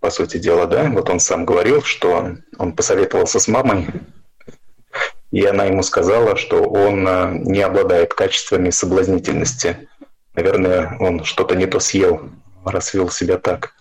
по 0.00 0.10
сути 0.10 0.38
дела, 0.38 0.66
да. 0.66 0.88
Вот 0.90 1.10
он 1.10 1.20
сам 1.20 1.44
говорил, 1.44 1.82
что 1.82 2.36
он 2.58 2.72
посоветовался 2.72 3.38
с 3.38 3.48
мамой, 3.48 3.86
и 5.30 5.44
она 5.44 5.64
ему 5.64 5.82
сказала, 5.82 6.36
что 6.36 6.62
он 6.62 7.06
а, 7.06 7.30
не 7.30 7.60
обладает 7.60 8.14
качествами 8.14 8.70
соблазнительности. 8.70 9.88
Наверное, 10.34 10.96
он 11.00 11.24
что-то 11.24 11.54
не 11.54 11.66
то 11.66 11.80
съел, 11.80 12.30
раз 12.64 12.94
вел 12.94 13.10
себя 13.10 13.36
так. 13.36 13.74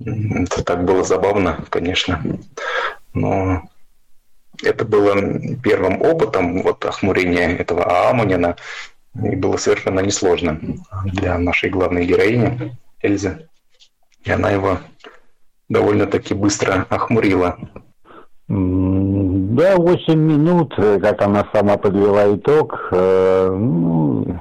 Это 0.00 0.62
так 0.62 0.84
было 0.84 1.02
забавно, 1.02 1.64
конечно. 1.70 2.22
Но 3.14 3.62
это 4.62 4.84
было 4.84 5.14
первым 5.62 6.02
опытом 6.02 6.62
вот, 6.62 6.84
охмурения 6.84 7.56
этого 7.56 8.08
Амунина, 8.10 8.56
и 9.22 9.36
было 9.36 9.56
совершенно 9.56 10.00
несложно 10.00 10.60
для 11.04 11.38
нашей 11.38 11.70
главной 11.70 12.04
героини 12.04 12.76
Эльзы. 13.02 13.48
И 14.24 14.30
она 14.30 14.50
его 14.50 14.78
довольно-таки 15.68 16.34
быстро 16.34 16.86
охмурила. 16.88 17.58
Да, 18.46 19.76
8 19.76 20.14
минут, 20.14 20.74
как 20.76 21.22
она 21.22 21.46
сама 21.52 21.76
подвела 21.78 22.34
итог. 22.34 22.88
Э, 22.90 23.48
ну, 23.50 24.38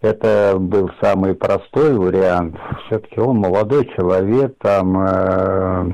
это 0.00 0.54
был 0.56 0.90
самый 1.00 1.34
простой 1.34 1.94
вариант. 1.98 2.56
Все-таки 2.86 3.18
он 3.18 3.38
молодой 3.38 3.90
человек, 3.96 4.54
там 4.60 4.96
э, 5.00 5.92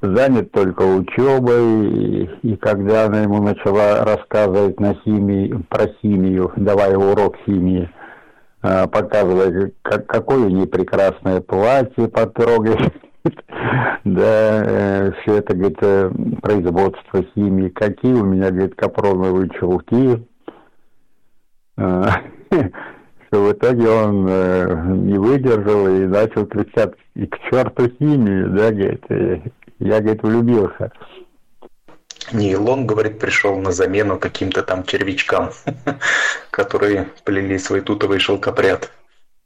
занят 0.00 0.52
только 0.52 0.82
учебой, 0.82 2.28
и, 2.42 2.56
когда 2.56 3.06
она 3.06 3.22
ему 3.22 3.42
начала 3.42 4.04
рассказывать 4.04 4.78
на 4.80 4.94
химии, 4.94 5.64
про 5.68 5.88
химию, 6.00 6.52
давая 6.56 6.96
урок 6.96 7.36
химии, 7.44 7.90
э, 8.62 8.86
показывая, 8.88 9.72
как, 9.82 10.06
какое 10.06 10.46
у 10.46 10.48
нее 10.48 10.66
прекрасное 10.66 11.40
платье, 11.40 12.08
потрогай, 12.08 12.76
да, 14.04 14.62
э, 14.64 15.12
все 15.20 15.36
это, 15.36 15.54
говорит, 15.54 15.78
э, 15.80 16.10
производство 16.42 17.22
химии, 17.34 17.68
какие 17.68 18.12
у 18.12 18.24
меня, 18.24 18.50
говорит, 18.50 18.74
капроновые 18.74 19.50
чулки, 19.58 20.26
что 21.76 23.42
в 23.42 23.52
итоге 23.52 23.88
он 23.88 24.26
э, 24.28 24.94
не 24.94 25.18
выдержал 25.18 25.88
и 25.88 26.06
начал 26.06 26.46
кричать 26.46 26.94
и 27.14 27.26
к 27.26 27.38
черту 27.50 27.88
химию, 27.98 28.50
да, 28.50 28.70
говорит, 28.70 29.04
я, 29.78 30.00
говорит, 30.00 30.22
влюбился. 30.22 30.92
Нейлон, 32.32 32.86
говорит, 32.86 33.18
пришел 33.20 33.56
на 33.56 33.70
замену 33.70 34.18
каким-то 34.18 34.62
там 34.62 34.84
червячкам, 34.84 35.50
которые 36.50 37.08
плели 37.24 37.58
свой 37.58 37.80
тутовый 37.82 38.18
шелкопряд. 38.18 38.90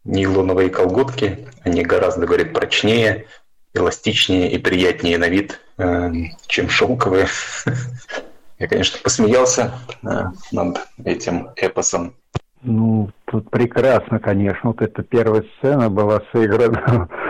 Нейлоновые 0.04 0.70
колготки, 0.70 1.46
они 1.62 1.82
гораздо, 1.82 2.26
говорит, 2.26 2.54
прочнее, 2.54 3.26
эластичнее 3.74 4.50
и 4.50 4.58
приятнее 4.58 5.18
на 5.18 5.28
вид, 5.28 5.60
э, 5.76 6.10
чем 6.46 6.70
шелковые. 6.70 7.28
Я, 8.58 8.68
конечно, 8.68 8.98
посмеялся 9.02 9.72
э, 10.02 10.08
над 10.52 10.78
этим 11.04 11.50
эпосом. 11.56 12.14
Ну, 12.62 13.10
тут 13.26 13.50
прекрасно, 13.50 14.18
конечно. 14.18 14.70
Вот 14.70 14.82
эта 14.82 15.02
первая 15.02 15.44
сцена 15.58 15.88
была 15.88 16.22
сыграна 16.32 17.08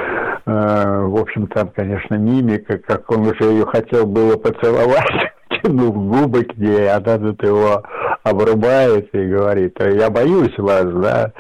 в 0.51 1.21
общем, 1.21 1.47
там, 1.49 1.69
конечно, 1.69 2.15
мимика, 2.15 2.79
как 2.79 3.11
он 3.11 3.27
уже 3.27 3.45
ее 3.45 3.67
хотел 3.67 4.07
было 4.07 4.37
поцеловать, 4.37 5.33
тянув 5.63 5.95
губы 5.95 6.45
к 6.45 6.57
ней, 6.57 6.89
она 6.91 7.19
тут 7.19 7.43
его 7.43 7.83
обрубает 8.23 9.15
и 9.15 9.27
говорит, 9.27 9.77
я 9.81 10.11
боюсь 10.11 10.57
вас, 10.59 10.85
да, 10.85 11.33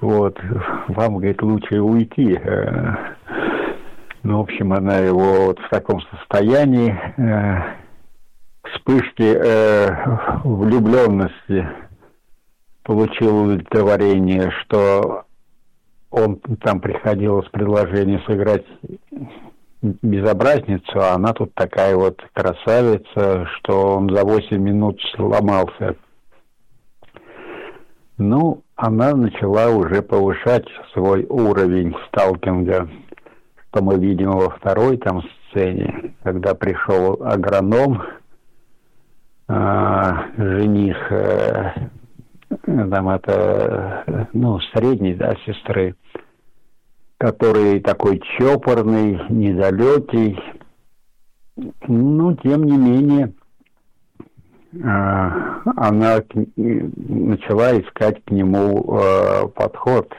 вот, 0.00 0.38
вам, 0.88 1.16
говорит, 1.16 1.42
лучше 1.42 1.80
уйти. 1.80 2.38
Э, 2.42 2.94
ну, 4.22 4.38
в 4.38 4.40
общем, 4.42 4.72
она 4.72 4.98
его 4.98 5.46
вот 5.46 5.58
в 5.58 5.68
таком 5.70 6.00
состоянии 6.10 6.94
э, 7.16 7.62
вспышки 8.64 9.36
влюбленности 10.44 11.68
получил 12.84 13.44
удовлетворение, 13.44 14.50
что 14.62 15.23
он 16.14 16.36
там 16.62 16.80
приходилось 16.80 17.48
предложение 17.48 18.22
сыграть 18.26 18.64
безобразницу, 19.82 21.00
а 21.00 21.14
она 21.14 21.32
тут 21.32 21.52
такая 21.54 21.96
вот 21.96 22.22
красавица, 22.32 23.46
что 23.56 23.96
он 23.96 24.08
за 24.14 24.24
8 24.24 24.56
минут 24.56 25.00
сломался. 25.16 25.96
Ну, 28.16 28.62
она 28.76 29.14
начала 29.16 29.70
уже 29.70 30.02
повышать 30.02 30.66
свой 30.92 31.26
уровень 31.28 31.96
сталкинга, 32.08 32.88
что 33.68 33.82
мы 33.82 33.98
видим 33.98 34.30
во 34.30 34.50
второй 34.50 34.98
там 34.98 35.20
сцене, 35.50 36.14
когда 36.22 36.54
пришел 36.54 37.20
агроном, 37.24 38.02
э, 39.48 40.12
жених, 40.36 40.96
э, 41.10 41.72
там 42.66 43.08
это, 43.08 44.28
ну, 44.32 44.60
средней, 44.72 45.14
да, 45.14 45.34
сестры, 45.46 45.94
который 47.18 47.80
такой 47.80 48.20
чопорный, 48.38 49.20
недалекий, 49.28 50.38
ну, 51.86 52.34
тем 52.36 52.64
не 52.64 52.76
менее, 52.76 53.32
а, 54.82 55.60
она 55.76 56.20
начала 56.56 57.80
искать 57.80 58.24
к 58.24 58.30
нему 58.30 58.84
а, 58.88 59.46
подход. 59.48 60.12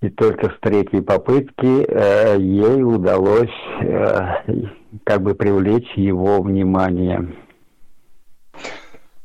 И 0.00 0.10
только 0.10 0.50
с 0.50 0.60
третьей 0.60 1.00
попытки 1.00 1.86
э, 1.88 2.38
ей 2.38 2.82
удалось 2.82 3.48
э, 3.80 4.66
как 5.04 5.22
бы 5.22 5.34
привлечь 5.34 5.90
его 5.94 6.42
внимание. 6.42 7.34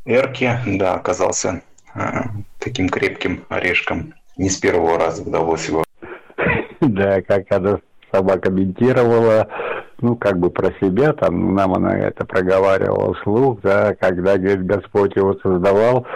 Эрки, 0.09 0.49
да, 0.65 0.95
оказался 0.95 1.61
э, 1.93 1.99
таким 2.57 2.89
крепким 2.89 3.43
орешком. 3.47 4.15
Не 4.37 4.49
с 4.49 4.57
первого 4.57 4.97
раза 4.97 5.21
удалось 5.21 5.67
его. 5.69 5.83
Да, 6.81 7.21
как 7.21 7.51
она 7.51 7.79
сама 8.11 8.37
комментировала, 8.37 9.47
ну, 10.01 10.15
как 10.15 10.39
бы 10.39 10.49
про 10.49 10.71
себя, 10.81 11.13
там, 11.13 11.53
нам 11.53 11.73
она 11.73 11.95
это 11.95 12.25
проговаривала 12.25 13.13
вслух, 13.15 13.59
да, 13.61 13.93
когда, 13.95 14.37
говорит, 14.37 14.65
Господь 14.65 15.15
его 15.15 15.35
создавал, 15.43 16.07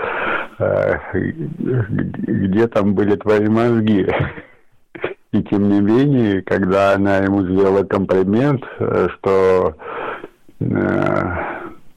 э, 0.57 0.97
где 1.19 2.67
там 2.67 2.95
были 2.95 3.15
твои 3.15 3.47
мозги? 3.47 4.07
И 5.33 5.43
тем 5.43 5.69
не 5.69 5.81
менее, 5.81 6.41
когда 6.41 6.93
она 6.93 7.17
ему 7.17 7.43
сделала 7.43 7.83
комплимент, 7.83 8.63
э, 8.79 9.07
что 9.19 9.75
э, 10.61 11.52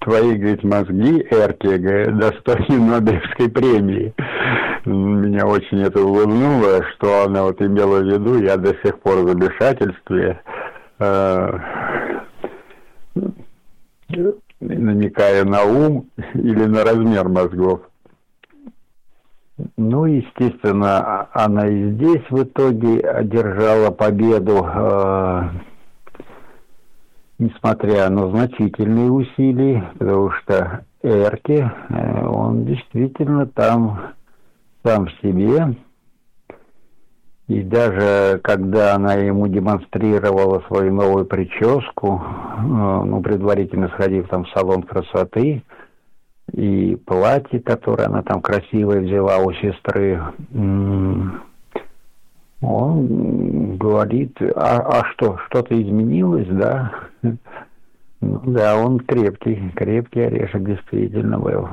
твои, 0.07 0.37
говорит, 0.37 0.63
мозги, 0.63 1.27
Эрки, 1.31 1.67
говорит, 1.67 2.17
достойны 2.19 2.79
Нобелевской 2.79 3.51
премии. 3.51 4.15
Меня 4.85 5.47
очень 5.47 5.83
это 5.83 6.01
улыбнуло, 6.01 6.85
что 6.93 7.25
она 7.25 7.43
вот 7.43 7.61
имела 7.61 7.99
в 7.99 8.05
виду, 8.05 8.41
я 8.41 8.57
до 8.57 8.69
сих 8.85 9.01
пор 9.01 9.25
в 9.25 9.29
замешательстве. 9.29 10.41
Э, 11.01 11.59
намекая 14.61 15.45
на 15.45 15.65
ум 15.65 16.09
или 16.35 16.65
на 16.67 16.85
размер 16.85 17.29
мозгов. 17.29 17.81
Ну, 19.77 20.05
естественно, 20.05 21.29
она 21.33 21.67
и 21.67 21.91
здесь 21.95 22.23
в 22.31 22.45
итоге 22.45 23.01
одержала 23.01 23.91
победу, 23.91 24.65
э, 24.65 25.43
несмотря 27.39 28.09
на 28.11 28.31
значительные 28.31 29.11
усилия, 29.11 29.93
потому 29.99 30.31
что 30.31 30.85
Эрки, 31.03 31.71
э, 31.89 32.27
он 32.27 32.65
действительно 32.65 33.47
там 33.47 34.13
сам 34.85 35.07
в 35.07 35.13
себе. 35.23 35.77
И 37.49 37.63
даже 37.63 38.41
когда 38.43 38.95
она 38.95 39.15
ему 39.15 39.47
демонстрировала 39.47 40.63
свою 40.67 40.93
новую 40.93 41.27
прическу, 41.27 42.23
э, 42.23 42.61
ну, 42.61 43.21
предварительно 43.23 43.89
сходив 43.89 44.29
там 44.29 44.45
в 44.45 44.51
салон 44.51 44.83
красоты, 44.83 45.63
и 46.53 46.97
платье, 47.05 47.61
которое 47.61 48.07
она 48.07 48.23
там 48.23 48.41
красивое 48.41 49.01
взяла 49.01 49.39
у 49.39 49.53
сестры, 49.53 50.23
он 52.61 53.77
говорит, 53.77 54.37
а, 54.41 55.01
а 55.01 55.05
что, 55.13 55.39
что-то 55.47 55.81
изменилось, 55.81 56.49
да? 56.49 56.93
Ну, 57.23 58.41
да, 58.47 58.79
он 58.79 59.01
крепкий, 59.01 59.71
крепкий 59.75 60.21
орешек 60.21 60.65
действительно 60.65 61.39
был. 61.39 61.69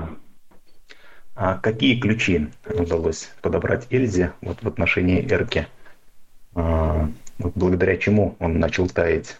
А 1.35 1.57
какие 1.57 1.99
ключи 1.99 2.49
удалось 2.65 3.31
подобрать 3.41 3.87
Эльзе 3.91 4.33
вот 4.41 4.61
в 4.61 4.67
отношении 4.67 5.25
Эрки? 5.25 5.67
А, 6.53 7.09
вот 7.39 7.53
благодаря 7.55 7.97
чему 7.97 8.35
он 8.39 8.59
начал 8.59 8.87
таять? 8.87 9.39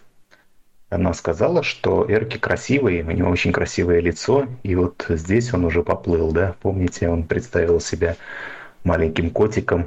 Она 0.88 1.12
сказала, 1.12 1.62
что 1.62 2.06
Эрки 2.08 2.38
красивый, 2.38 3.02
у 3.02 3.10
него 3.10 3.30
очень 3.30 3.52
красивое 3.52 4.00
лицо, 4.00 4.46
и 4.62 4.74
вот 4.74 5.04
здесь 5.08 5.52
он 5.52 5.64
уже 5.64 5.82
поплыл, 5.82 6.32
да? 6.32 6.56
Помните, 6.62 7.08
он 7.08 7.24
представил 7.24 7.80
себя 7.80 8.16
маленьким 8.82 9.30
котиком, 9.30 9.86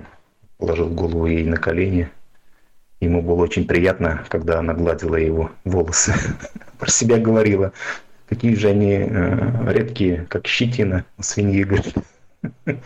положил 0.58 0.90
голову 0.90 1.26
ей 1.28 1.44
на 1.44 1.58
колени. 1.58 2.10
Ему 3.00 3.22
было 3.22 3.44
очень 3.44 3.68
приятно, 3.68 4.26
когда 4.30 4.60
она 4.60 4.74
гладила 4.74 5.16
его 5.16 5.52
волосы. 5.64 6.14
Про 6.80 6.90
себя 6.90 7.18
говорила, 7.18 7.74
Какие 8.28 8.56
же 8.56 8.70
они 8.70 8.92
э, 8.92 9.72
редкие, 9.72 10.26
как 10.30 10.48
щетина 10.48 11.06
у 11.18 11.24
свиньи. 11.24 11.66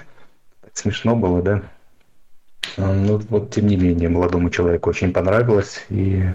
Смешно 0.74 1.16
было, 1.16 1.42
да? 1.42 1.64
А, 2.78 2.94
ну, 2.94 3.18
вот, 3.18 3.52
тем 3.52 3.66
не 3.66 3.76
менее, 3.76 4.10
молодому 4.10 4.52
человеку 4.52 4.92
очень 4.92 5.12
понравилось. 5.12 5.84
И, 5.90 6.26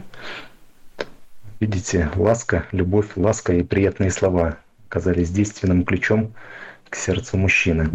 видите, 1.61 2.11
ласка, 2.17 2.67
любовь, 2.73 3.11
ласка 3.15 3.53
и 3.55 3.63
приятные 3.63 4.11
слова 4.11 4.59
оказались 4.89 5.31
действенным 5.31 5.85
ключом 5.85 6.35
к 6.91 6.97
сердцу 6.97 7.37
мужчины. 7.37 7.89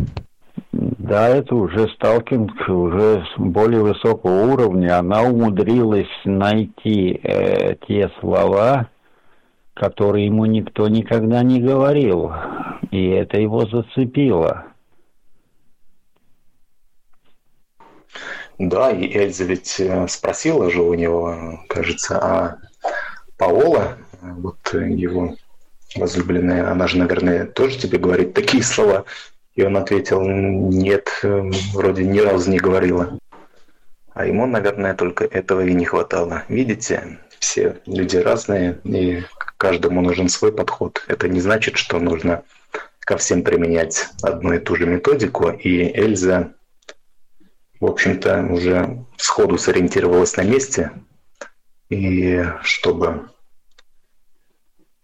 Да, 1.02 1.30
это 1.30 1.56
уже 1.56 1.90
сталкинг, 1.96 2.70
уже 2.70 3.26
более 3.38 3.82
высокого 3.82 4.44
уровня. 4.54 5.00
Она 5.00 5.24
умудрилась 5.24 6.06
найти 6.26 7.20
э, 7.24 7.76
те 7.88 8.12
слова, 8.20 8.88
который 9.74 10.26
ему 10.26 10.46
никто 10.46 10.88
никогда 10.88 11.42
не 11.42 11.60
говорил, 11.60 12.32
и 12.92 13.08
это 13.08 13.38
его 13.38 13.66
зацепило. 13.66 14.66
Да, 18.60 18.92
и 18.92 19.12
Эльза 19.12 19.46
ведь 19.46 19.80
э, 19.80 20.08
спросила 20.08 20.70
же 20.70 20.84
у 20.84 20.94
него, 20.94 21.64
кажется, 21.68 22.20
а 22.20 22.58
Паола, 23.40 23.98
вот 24.22 24.60
его 24.72 25.34
возлюбленная, 25.96 26.70
она 26.70 26.88
же, 26.88 27.00
наверное, 27.00 27.48
тоже 27.48 27.80
тебе 27.80 27.98
говорит 27.98 28.36
такие 28.36 28.62
слова. 28.62 29.06
И 29.56 29.64
он 29.64 29.76
ответил, 29.78 30.22
нет, 30.22 31.10
э, 31.24 31.52
вроде 31.74 32.06
ни 32.06 32.20
разу 32.20 32.50
не 32.50 32.58
говорила. 32.58 33.20
А 34.14 34.26
ему, 34.26 34.46
наверное, 34.46 34.94
только 34.94 35.26
этого 35.26 35.66
и 35.66 35.74
не 35.74 35.86
хватало. 35.86 36.44
Видите, 36.48 37.20
все 37.40 37.82
люди 37.86 38.18
разные, 38.18 38.80
и 38.84 39.24
каждому 39.58 40.02
нужен 40.02 40.30
свой 40.30 40.54
подход. 40.54 41.04
Это 41.08 41.28
не 41.28 41.42
значит, 41.42 41.78
что 41.78 42.00
нужно 42.00 42.44
ко 43.00 43.18
всем 43.18 43.44
применять 43.44 44.08
одну 44.22 44.54
и 44.54 44.60
ту 44.60 44.76
же 44.76 44.86
методику. 44.86 45.50
И 45.50 45.92
Эльза, 46.00 46.54
в 47.80 47.86
общем-то, 47.86 48.48
уже 48.50 49.06
сходу 49.18 49.58
сориентировалась 49.58 50.38
на 50.38 50.44
месте. 50.44 50.92
И 51.90 52.46
чтобы 52.64 53.30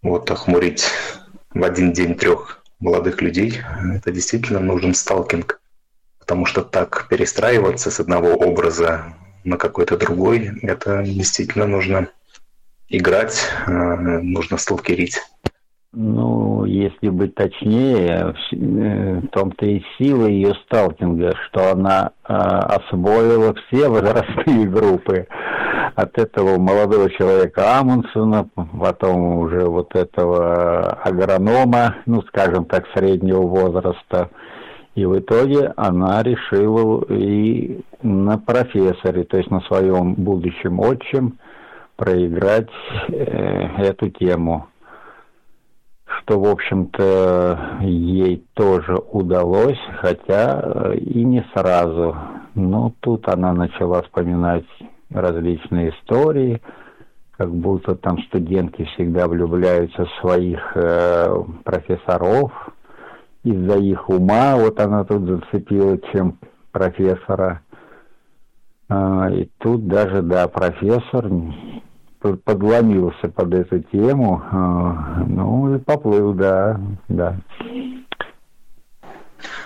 вот 0.01 0.29
охмурить 0.31 0.85
в 1.53 1.63
один 1.63 1.91
день 1.91 2.15
трех 2.15 2.63
молодых 2.79 3.21
людей, 3.21 3.61
это 3.95 4.11
действительно 4.11 4.59
нужен 4.59 4.93
сталкинг. 4.93 5.59
Потому 6.19 6.45
что 6.45 6.61
так 6.61 7.07
перестраиваться 7.09 7.89
с 7.89 7.99
одного 7.99 8.29
образа 8.33 9.15
на 9.43 9.57
какой-то 9.57 9.97
другой, 9.97 10.59
это 10.61 11.01
действительно 11.03 11.67
нужно 11.67 12.09
играть, 12.89 13.45
э, 13.65 13.71
нужно 13.71 14.57
сталкерить. 14.57 15.19
Ну, 15.99 16.63
если 16.65 17.09
быть 17.09 17.33
точнее, 17.33 18.35
в 18.35 18.53
э, 18.53 19.21
том-то 19.31 19.65
и 19.65 19.81
сила 19.97 20.27
ее 20.27 20.53
сталкинга, 20.65 21.33
что 21.47 21.71
она 21.71 22.11
э, 22.29 22.33
освоила 22.33 23.55
все 23.55 23.89
возрастные 23.89 24.67
группы. 24.69 25.25
От 25.95 26.19
этого 26.19 26.59
молодого 26.59 27.09
человека 27.09 27.79
Амундсена, 27.79 28.47
потом 28.79 29.39
уже 29.39 29.65
вот 29.65 29.95
этого 29.95 31.01
агронома, 31.01 31.95
ну, 32.05 32.21
скажем 32.27 32.65
так, 32.65 32.85
среднего 32.95 33.41
возраста. 33.41 34.29
И 34.93 35.03
в 35.03 35.17
итоге 35.17 35.73
она 35.77 36.21
решила 36.21 37.05
и 37.09 37.81
на 38.03 38.37
профессоре, 38.37 39.23
то 39.23 39.37
есть 39.37 39.49
на 39.49 39.61
своем 39.61 40.13
будущем 40.13 40.79
отчим, 40.79 41.39
проиграть 41.95 42.69
э, 43.07 43.13
эту 43.79 44.11
тему, 44.11 44.67
что, 46.27 46.41
в 46.41 46.45
общем-то, 46.45 47.77
ей 47.81 48.45
тоже 48.53 48.97
удалось, 49.11 49.79
хотя 50.01 50.59
э, 50.61 50.97
и 50.97 51.23
не 51.23 51.45
сразу. 51.55 52.17
Ну, 52.53 52.93
тут 52.99 53.29
она 53.29 53.53
начала 53.53 54.01
вспоминать 54.01 54.65
различные 55.09 55.91
истории, 55.91 56.61
как 57.37 57.49
будто 57.49 57.95
там 57.95 58.21
студентки 58.23 58.83
всегда 58.93 59.27
влюбляются 59.29 60.03
в 60.03 60.11
своих 60.19 60.59
э, 60.75 61.43
профессоров 61.63 62.51
из-за 63.43 63.77
их 63.77 64.09
ума. 64.09 64.57
Вот 64.57 64.81
она 64.81 65.05
тут 65.05 65.23
зацепила, 65.23 65.97
чем 66.11 66.39
профессора. 66.73 67.61
А, 68.89 69.29
и 69.31 69.49
тут 69.59 69.87
даже, 69.87 70.21
да, 70.23 70.49
профессор 70.49 71.29
подломился 72.35 73.29
под 73.29 73.53
эту 73.53 73.79
тему, 73.79 74.41
а, 74.51 75.23
ну 75.27 75.75
и 75.75 75.79
поплыл, 75.79 76.33
да, 76.33 76.79
да. 77.07 77.37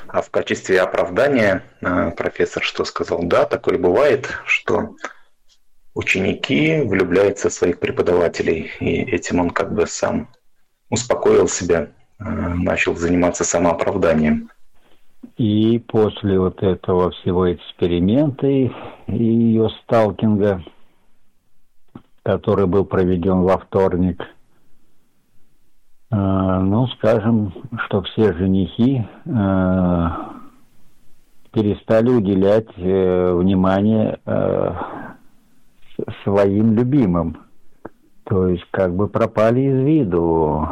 А 0.08 0.22
в 0.22 0.30
качестве 0.30 0.82
оправдания 0.82 1.64
а, 1.82 2.12
профессор 2.12 2.64
что 2.64 2.84
сказал? 2.86 3.24
Да, 3.24 3.46
такое 3.46 3.78
бывает, 3.78 4.30
что 4.46 4.96
ученики 5.94 6.82
влюбляются 6.82 7.50
в 7.50 7.54
своих 7.54 7.80
преподавателей, 7.80 8.72
и 8.80 9.02
этим 9.02 9.40
он 9.40 9.50
как 9.50 9.74
бы 9.74 9.88
сам 9.88 10.28
успокоил 10.90 11.48
себя, 11.48 11.90
а, 12.20 12.26
начал 12.26 12.96
заниматься 12.96 13.44
самооправданием. 13.44 14.50
И 15.38 15.80
после 15.88 16.40
вот 16.40 16.62
этого 16.62 17.12
всего 17.12 17.54
эксперимента 17.54 18.48
и 18.48 18.70
ее 19.08 19.70
сталкинга, 19.84 20.64
который 22.32 22.66
был 22.66 22.86
проведен 22.86 23.42
во 23.42 23.58
вторник, 23.58 24.24
э, 26.12 26.16
ну, 26.16 26.88
скажем, 26.88 27.52
что 27.86 28.02
все 28.04 28.32
женихи 28.32 29.06
э, 29.26 30.08
перестали 31.52 32.10
уделять 32.10 32.70
э, 32.78 33.34
внимание 33.34 34.20
своим 36.24 36.74
любимым. 36.74 37.38
То 38.24 38.48
есть 38.48 38.66
как 38.72 38.96
бы 38.96 39.10
пропали 39.10 39.60
из 39.60 39.86
виду 39.86 40.70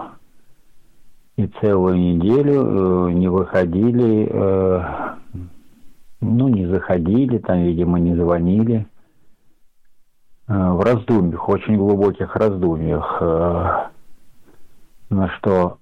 и 1.36 1.46
целую 1.60 1.98
неделю 1.98 3.10
не 3.10 3.28
выходили, 3.28 4.32
ну, 6.22 6.48
не 6.48 6.66
заходили, 6.68 7.38
там, 7.40 7.64
видимо, 7.64 8.00
не 8.00 8.16
звонили. 8.16 8.88
Э, 10.50 10.72
в 10.72 10.82
раздумьях, 10.82 11.48
очень 11.48 11.78
глубоких 11.78 12.36
раздумьях. 12.36 13.18
Э, 13.22 13.90
на 15.12 15.30
что 15.38 15.78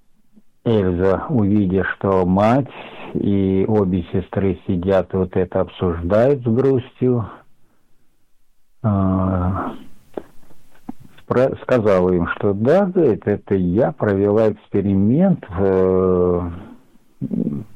Эльза, 0.64 1.24
увидя, 1.30 1.84
что 1.96 2.26
мать 2.26 2.68
и 3.14 3.64
обе 3.66 4.04
сестры 4.12 4.60
сидят 4.66 5.14
и 5.14 5.16
вот 5.16 5.34
это 5.36 5.60
обсуждают 5.60 6.42
с 6.42 6.44
грустью, 6.44 7.26
э, 8.82 9.50
сказала 11.62 12.10
им, 12.10 12.28
что 12.36 12.52
да, 12.52 12.84
говорит, 12.84 13.26
это 13.26 13.54
я 13.54 13.92
провела 13.92 14.52
эксперимент 14.52 15.46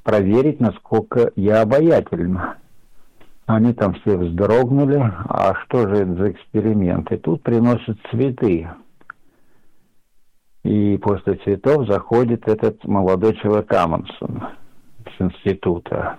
проверить, 0.03 0.61
насколько 0.61 1.33
я 1.37 1.63
обаятельна. 1.63 2.57
Они 3.47 3.73
там 3.73 3.95
все 3.95 4.17
вздрогнули, 4.17 4.99
а 5.29 5.55
что 5.65 5.89
же 5.89 5.97
это 5.97 6.15
за 6.15 6.31
эксперимент? 6.31 7.11
И 7.13 7.17
тут 7.17 7.43
приносят 7.43 7.99
цветы. 8.11 8.69
И 10.63 10.97
после 10.99 11.35
цветов 11.37 11.89
заходит 11.89 12.49
этот 12.49 12.85
молодой 12.85 13.35
человек 13.37 13.73
Амонсон 13.73 14.45
с 15.05 15.21
института 15.21 16.19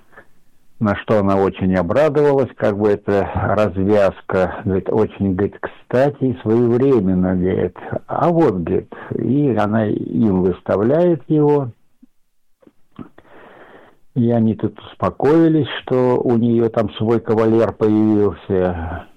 на 0.84 0.96
что 0.98 1.20
она 1.20 1.38
очень 1.38 1.74
обрадовалась, 1.76 2.50
как 2.56 2.78
бы 2.78 2.90
это 2.90 3.30
развязка, 3.34 4.62
говорит, 4.66 4.90
очень, 4.90 5.34
говорит, 5.34 5.58
кстати 5.60 6.38
своевременно, 6.42 7.36
говорит, 7.36 7.78
а 8.08 8.30
вот, 8.30 8.56
говорит, 8.56 8.94
и 9.18 9.56
она 9.56 9.88
им 9.88 10.42
выставляет 10.42 11.24
его, 11.28 11.72
и 14.16 14.30
они 14.32 14.56
тут 14.56 14.80
успокоились, 14.80 15.68
что 15.82 16.20
у 16.20 16.38
нее 16.38 16.70
там 16.70 16.94
свой 16.94 17.20
кавалер 17.20 17.74
появился. 17.74 19.08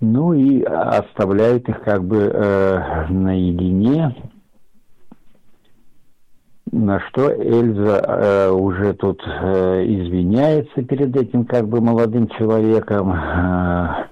Ну 0.00 0.32
и 0.32 0.62
оставляют 0.62 1.68
их 1.68 1.82
как 1.82 2.04
бы 2.04 2.30
э, 2.32 3.06
наедине 3.08 4.14
на 6.72 7.00
что 7.00 7.32
Эльза 7.32 7.98
э, 7.98 8.50
уже 8.50 8.94
тут 8.94 9.22
э, 9.26 9.84
извиняется 9.86 10.82
перед 10.82 11.16
этим 11.16 11.44
как 11.44 11.68
бы 11.68 11.80
молодым 11.80 12.28
человеком, 12.28 13.12
э, 13.12 14.06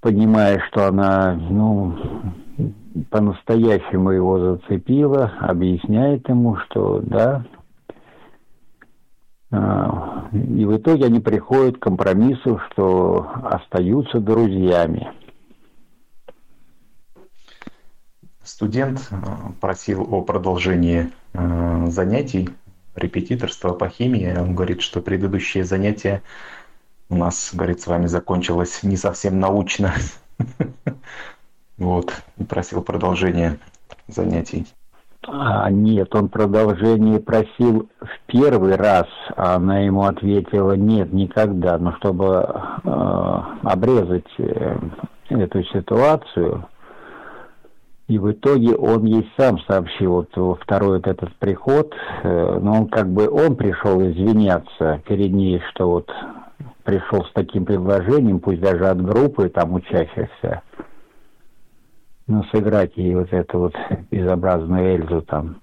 понимая, 0.00 0.62
что 0.68 0.88
она, 0.88 1.34
ну, 1.34 1.94
по-настоящему 3.10 4.10
его 4.10 4.38
зацепила, 4.38 5.32
объясняет 5.40 6.28
ему, 6.28 6.56
что 6.56 7.00
да. 7.00 7.44
Э, 9.50 9.88
и 10.32 10.64
в 10.64 10.76
итоге 10.76 11.06
они 11.06 11.20
приходят 11.20 11.78
к 11.78 11.82
компромиссу, 11.82 12.60
что 12.70 13.30
остаются 13.44 14.20
друзьями. 14.20 15.12
Студент 18.42 19.08
э, 19.10 19.16
просил 19.60 20.06
о 20.12 20.22
продолжении 20.22 21.10
э, 21.32 21.86
занятий, 21.88 22.50
репетиторства 22.94 23.72
по 23.72 23.88
химии. 23.88 24.36
Он 24.36 24.54
говорит, 24.54 24.82
что 24.82 25.00
предыдущее 25.00 25.64
занятие 25.64 26.22
у 27.08 27.16
нас, 27.16 27.50
говорит, 27.52 27.80
с 27.80 27.86
вами 27.86 28.06
закончилось 28.06 28.82
не 28.82 28.96
совсем 28.96 29.38
научно. 29.38 29.94
Вот, 31.82 32.12
и 32.38 32.44
просил 32.44 32.80
продолжения 32.80 33.58
занятий. 34.06 34.66
А, 35.26 35.68
нет, 35.68 36.14
он 36.14 36.28
продолжение 36.28 37.18
просил 37.18 37.88
в 38.00 38.26
первый 38.26 38.76
раз, 38.76 39.06
а 39.36 39.56
она 39.56 39.80
ему 39.80 40.04
ответила 40.04 40.76
нет, 40.76 41.12
никогда. 41.12 41.78
Но 41.78 41.92
чтобы 41.96 42.26
э, 42.84 42.88
обрезать 43.64 44.28
э, 44.38 44.76
эту 45.28 45.64
ситуацию, 45.64 46.66
и 48.06 48.16
в 48.16 48.30
итоге 48.30 48.76
он 48.76 49.04
ей 49.04 49.28
сам 49.36 49.58
сообщил 49.66 50.26
вот 50.36 50.60
второй 50.62 50.98
вот 50.98 51.08
этот 51.08 51.34
приход, 51.36 51.92
э, 52.22 52.58
но 52.62 52.74
он 52.74 52.86
как 52.86 53.08
бы 53.08 53.28
он 53.28 53.56
пришел 53.56 54.00
извиняться 54.00 55.02
перед 55.08 55.32
ней, 55.32 55.60
что 55.70 55.90
вот 55.90 56.12
пришел 56.84 57.24
с 57.24 57.32
таким 57.32 57.64
предложением, 57.64 58.38
пусть 58.38 58.60
даже 58.60 58.86
от 58.86 59.04
группы 59.04 59.48
там 59.48 59.72
учащихся, 59.74 60.62
ну, 62.26 62.44
сыграть 62.44 62.96
ей 62.96 63.14
вот 63.14 63.32
эту 63.32 63.58
вот 63.58 63.74
безобразную 64.10 64.96
Эльзу 64.96 65.22
там. 65.22 65.56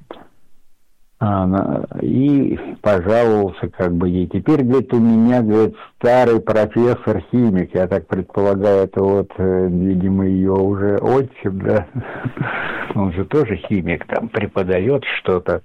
Она, 1.22 1.84
и 2.02 2.58
пожаловался 2.82 3.68
как 3.68 3.94
бы 3.94 4.08
ей. 4.08 4.28
Теперь, 4.28 4.64
говорит, 4.64 4.94
у 4.94 5.00
меня, 5.00 5.42
говорит, 5.42 5.76
старый 5.98 6.40
профессор 6.40 7.22
химик, 7.30 7.76
я 7.76 7.88
так 7.88 8.08
предполагаю, 8.08 8.86
это 8.86 9.04
вот, 9.04 9.30
э, 9.38 9.68
видимо, 9.68 10.26
ее 10.26 10.54
уже 10.54 10.98
отчим, 10.98 11.60
да? 11.60 11.88
Он 12.96 13.12
же 13.12 13.26
тоже 13.26 13.58
химик, 13.58 14.06
там 14.08 14.30
преподает 14.30 15.04
что-то. 15.20 15.62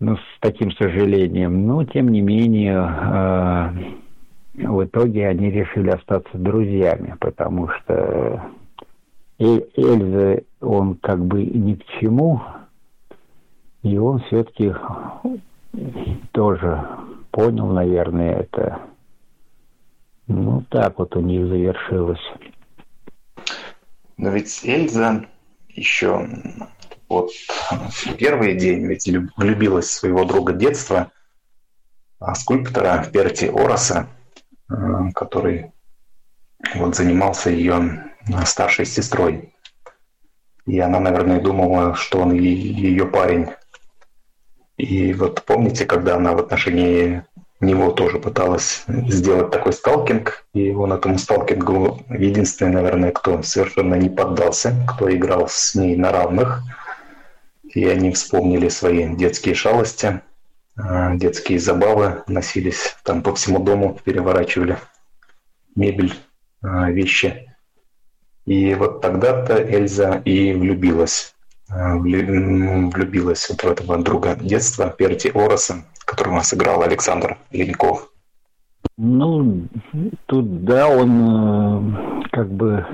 Ну, 0.00 0.16
с 0.16 0.40
таким 0.40 0.72
сожалением. 0.72 1.66
Но, 1.66 1.84
тем 1.84 2.08
не 2.08 2.22
менее, 2.22 2.78
э, 2.78 4.66
в 4.66 4.84
итоге 4.84 5.28
они 5.28 5.50
решили 5.50 5.90
остаться 5.90 6.38
друзьями, 6.38 7.16
потому 7.20 7.68
что 7.68 8.42
Эльза, 9.38 10.42
он 10.60 10.96
как 10.96 11.24
бы 11.24 11.44
ни 11.44 11.74
к 11.74 11.84
чему, 12.00 12.42
и 13.82 13.96
он 13.98 14.20
все-таки 14.20 14.72
тоже 16.32 16.86
понял, 17.30 17.66
наверное, 17.66 18.40
это. 18.40 18.80
Ну, 20.26 20.62
так 20.70 20.98
вот 20.98 21.16
у 21.16 21.20
них 21.20 21.48
завершилось. 21.48 22.20
Но 24.16 24.30
ведь 24.30 24.60
Эльза 24.64 25.24
еще 25.68 26.28
вот 27.08 27.30
первый 28.18 28.56
день 28.56 28.86
ведь 28.86 29.08
влюбилась 29.36 29.86
в 29.86 29.92
своего 29.92 30.24
друга 30.24 30.52
детства, 30.52 31.10
а 32.18 32.34
скульптора 32.34 33.04
Перти 33.12 33.48
Ороса, 33.48 34.08
э, 34.70 34.74
который 35.14 35.72
вот 36.76 36.94
занимался 36.94 37.50
ее 37.50 38.11
старшей 38.44 38.86
сестрой. 38.86 39.54
И 40.66 40.78
она, 40.78 41.00
наверное, 41.00 41.40
думала, 41.40 41.94
что 41.94 42.20
он 42.20 42.32
ее 42.32 43.06
парень. 43.06 43.48
И 44.76 45.12
вот 45.12 45.44
помните, 45.44 45.84
когда 45.86 46.16
она 46.16 46.32
в 46.32 46.38
отношении 46.38 47.24
него 47.62 47.92
тоже 47.92 48.18
пыталась 48.18 48.84
сделать 48.88 49.50
такой 49.50 49.72
сталкинг, 49.72 50.44
и 50.52 50.72
он 50.72 50.92
этому 50.92 51.18
сталкингу 51.18 52.04
единственный, 52.10 52.72
наверное, 52.72 53.12
кто 53.12 53.42
совершенно 53.42 53.94
не 53.94 54.10
поддался, 54.10 54.74
кто 54.88 55.12
играл 55.12 55.48
с 55.48 55.74
ней 55.74 55.96
на 55.96 56.10
равных, 56.10 56.62
и 57.62 57.86
они 57.86 58.12
вспомнили 58.12 58.68
свои 58.68 59.14
детские 59.14 59.54
шалости. 59.54 60.20
а, 60.76 61.14
детские 61.14 61.58
забавы 61.58 62.22
носились 62.26 62.96
там 63.04 63.22
по 63.22 63.34
всему 63.34 63.58
дому, 63.58 63.98
переворачивали 64.02 64.78
мебель, 65.76 66.14
а, 66.62 66.90
вещи. 66.90 67.51
И 68.46 68.74
вот 68.74 69.00
тогда-то 69.00 69.62
Эльза 69.62 70.20
и 70.24 70.52
влюбилась. 70.52 71.34
А, 71.68 71.96
влюбилась 71.96 73.48
вот 73.48 73.62
в 73.62 73.66
этого 73.66 73.98
друга 73.98 74.34
детства, 74.34 74.90
Перти 74.90 75.30
Ороса, 75.30 75.84
которого 76.04 76.40
сыграл 76.40 76.82
Александр 76.82 77.38
Леньков. 77.50 78.12
Ну, 78.98 79.68
тут 80.26 80.64
да, 80.64 80.88
он 80.88 82.22
э, 82.22 82.22
как 82.30 82.50
бы 82.50 82.84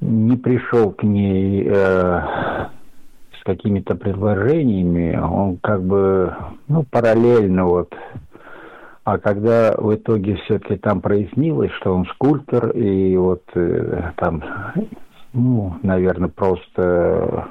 не 0.00 0.36
пришел 0.36 0.92
к 0.92 1.02
ней 1.02 1.66
э, 1.66 2.20
с 3.38 3.44
какими-то 3.44 3.94
предложениями, 3.94 5.16
он 5.16 5.58
как 5.58 5.82
бы, 5.82 6.34
ну, 6.68 6.84
параллельно 6.84 7.64
вот. 7.66 7.94
А 9.10 9.18
когда 9.18 9.74
в 9.76 9.92
итоге 9.92 10.36
все-таки 10.36 10.76
там 10.76 11.00
прояснилось, 11.00 11.72
что 11.80 11.96
он 11.96 12.06
скульптор, 12.14 12.70
и 12.70 13.16
вот 13.16 13.42
э, 13.56 14.12
там, 14.16 14.40
ну, 15.32 15.74
наверное, 15.82 16.28
просто 16.28 17.48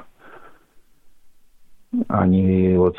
они 2.08 2.76
вот 2.78 2.96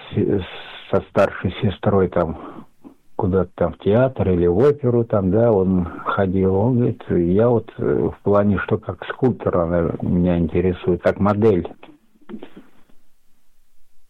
со 0.91 1.01
старшей 1.09 1.55
сестрой 1.63 2.09
там 2.09 2.67
куда-то 3.15 3.49
там 3.55 3.73
в 3.73 3.79
театр 3.79 4.29
или 4.29 4.45
в 4.45 4.59
оперу 4.59 5.05
там, 5.05 5.31
да, 5.31 5.51
он 5.51 5.85
ходил, 6.05 6.53
он 6.53 6.75
говорит, 6.75 7.03
я 7.09 7.49
вот 7.49 7.73
э, 7.79 8.09
в 8.15 8.21
плане, 8.21 8.59
что 8.59 8.77
как 8.77 9.03
скульптор 9.07 9.57
она 9.57 9.91
меня 10.03 10.37
интересует, 10.37 11.01
как 11.01 11.19
модель. 11.19 11.67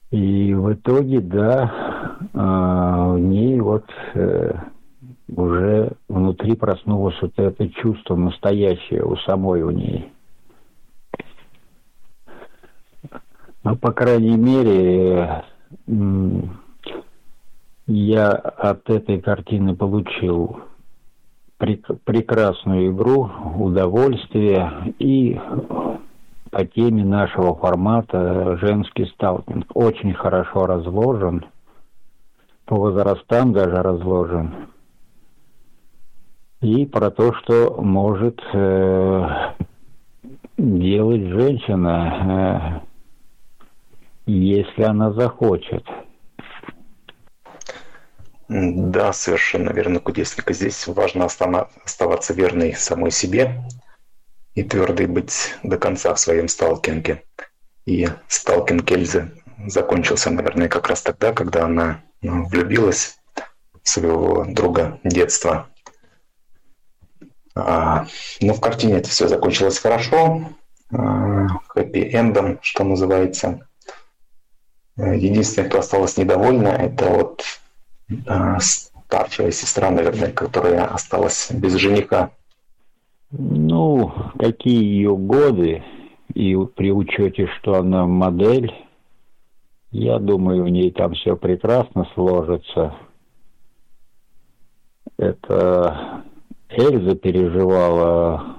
И 0.10 0.54
в 0.54 0.74
итоге, 0.74 1.22
да, 1.22 1.91
в 2.34 3.18
ней 3.18 3.60
вот 3.60 3.86
э, 4.14 4.54
уже 5.36 5.92
внутри 6.08 6.56
проснулось 6.56 7.16
вот 7.22 7.34
это 7.38 7.70
чувство 7.70 8.16
настоящее 8.16 9.04
у 9.04 9.16
самой 9.18 9.62
у 9.62 9.72
ней. 9.72 10.12
Ну, 13.64 13.76
по 13.76 13.92
крайней 13.92 14.38
мере, 14.38 15.44
я 17.88 18.32
от 18.32 18.90
этой 18.90 19.22
картины 19.22 19.76
получил 19.76 20.62
прек- 21.60 22.00
прекрасную 22.04 22.92
игру, 22.92 23.30
удовольствие 23.60 24.94
и 24.98 25.40
по 26.50 26.66
теме 26.66 27.06
нашего 27.06 27.56
формата 27.56 28.58
женский 28.58 29.06
сталкинг. 29.06 29.68
Очень 29.74 30.14
хорошо 30.14 30.66
разложен, 30.66 31.46
по 32.72 32.78
возрастам 32.78 33.52
даже 33.52 33.84
разложен. 33.84 34.70
И 36.62 36.86
про 36.86 37.12
то, 37.12 37.34
что 37.34 37.76
может 37.82 38.40
э, 38.54 39.28
делать 40.58 41.22
женщина, 41.22 42.82
э, 44.26 44.32
если 44.32 44.84
она 44.84 45.12
захочет– 45.12 45.84
да, 48.48 49.12
совершенно 49.12 49.72
верно, 49.72 50.00
кудесника. 50.00 50.54
Здесь 50.54 50.88
важно 50.88 51.26
оставаться 51.26 52.34
верной 52.34 52.74
самой 52.74 53.12
себе 53.12 53.64
и 54.56 54.64
твердой 54.64 55.08
быть 55.08 55.56
до 55.64 55.78
конца 55.78 56.14
в 56.14 56.20
своем 56.20 56.48
сталкинге. 56.48 57.24
И 57.86 58.08
сталкинг 58.30 58.90
Эльзы 58.92 59.32
закончился, 59.68 60.30
наверное, 60.30 60.70
как 60.70 60.88
раз 60.88 61.02
тогда, 61.02 61.34
когда 61.34 61.66
она 61.66 62.02
влюбилась 62.22 63.20
в 63.84 63.90
своего 63.90 64.46
друга 64.48 65.00
детства. 65.04 65.68
А, 67.56 68.06
но 68.40 68.54
в 68.54 68.62
картине 68.62 68.98
это 68.98 69.10
все 69.10 69.28
закончилось 69.28 69.80
хорошо, 69.80 70.44
а, 70.92 71.48
хэппи-эндом, 71.70 72.60
что 72.62 72.84
называется. 72.84 73.68
Единственное, 74.98 75.70
кто 75.70 75.80
осталась 75.80 76.18
недовольна, 76.18 76.68
это 76.68 77.10
вот 77.10 77.44
а, 78.28 78.60
старшая 78.60 79.52
сестра, 79.52 79.90
наверное, 79.90 80.32
которая 80.32 80.86
осталась 80.86 81.50
без 81.52 81.76
жениха? 81.76 82.32
Ну, 83.32 84.14
какие 84.38 84.84
ее 84.84 85.16
годы, 85.16 85.84
и 86.34 86.56
при 86.76 86.92
учете, 86.92 87.48
что 87.48 87.76
она 87.76 88.06
модель, 88.06 88.74
я 89.92 90.20
думаю, 90.20 90.64
у 90.64 90.68
ней 90.68 90.92
там 90.92 91.14
все 91.14 91.36
прекрасно 91.36 92.08
сложится. 92.14 92.96
Это 95.18 96.24
Эльза 96.70 97.16
переживала, 97.16 98.56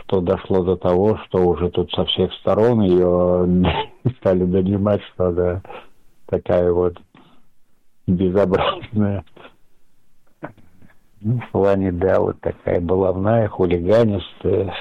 что 0.00 0.20
дошло 0.20 0.62
до 0.62 0.76
того, 0.76 1.18
что 1.26 1.44
уже 1.44 1.70
тут 1.70 1.90
со 1.90 2.04
всех 2.06 2.32
сторон 2.34 2.82
ее 2.82 3.64
стали 4.20 4.44
донимать, 4.44 5.02
что 5.12 5.26
она 5.26 5.62
такая 6.26 6.72
вот 6.72 6.96
безобразная. 8.06 9.24
Ну, 11.20 11.40
в 11.40 11.50
плане, 11.50 11.90
да, 11.90 12.20
вот 12.20 12.40
такая 12.40 12.80
баловная, 12.80 13.48
хулиганистая. 13.48 14.72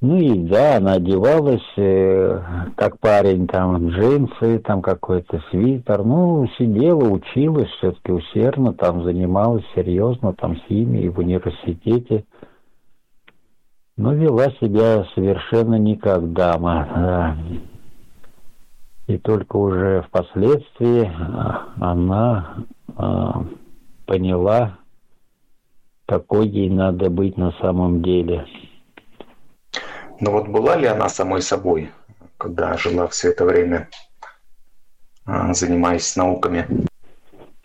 Ну 0.00 0.16
и 0.16 0.38
да, 0.44 0.76
она 0.76 0.92
одевалась, 0.92 1.60
э, 1.76 2.40
как 2.76 3.00
парень, 3.00 3.48
там, 3.48 3.88
джинсы, 3.88 4.60
там 4.60 4.80
какой-то 4.80 5.42
свитер. 5.50 6.04
Ну, 6.04 6.46
сидела, 6.56 7.02
училась 7.10 7.68
все-таки 7.78 8.12
усердно, 8.12 8.72
там 8.74 9.02
занималась 9.02 9.64
серьезно, 9.74 10.34
там, 10.34 10.54
химией 10.54 11.08
в 11.08 11.18
университете. 11.18 12.24
Но 13.96 14.14
вела 14.14 14.52
себя 14.60 15.04
совершенно 15.16 15.74
не 15.74 15.96
как 15.96 16.32
дама. 16.32 16.88
Да. 16.94 17.36
И 19.08 19.18
только 19.18 19.56
уже 19.56 20.02
впоследствии 20.02 21.10
а, 21.10 21.70
она 21.80 22.54
а, 22.94 23.44
поняла, 24.06 24.78
какой 26.06 26.46
ей 26.46 26.70
надо 26.70 27.10
быть 27.10 27.36
на 27.36 27.50
самом 27.60 28.02
деле. 28.02 28.46
Но 30.20 30.32
вот 30.32 30.48
была 30.48 30.76
ли 30.76 30.86
она 30.86 31.08
самой 31.08 31.42
собой, 31.42 31.90
когда 32.38 32.76
жила 32.76 33.06
все 33.08 33.30
это 33.30 33.44
время, 33.44 33.88
а, 35.24 35.54
занимаясь 35.54 36.16
науками? 36.16 36.66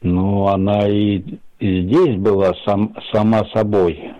Ну, 0.01 0.47
она 0.47 0.87
и, 0.87 1.23
здесь 1.59 2.17
была 2.17 2.53
сам, 2.65 2.95
сама 3.11 3.45
собой. 3.53 4.13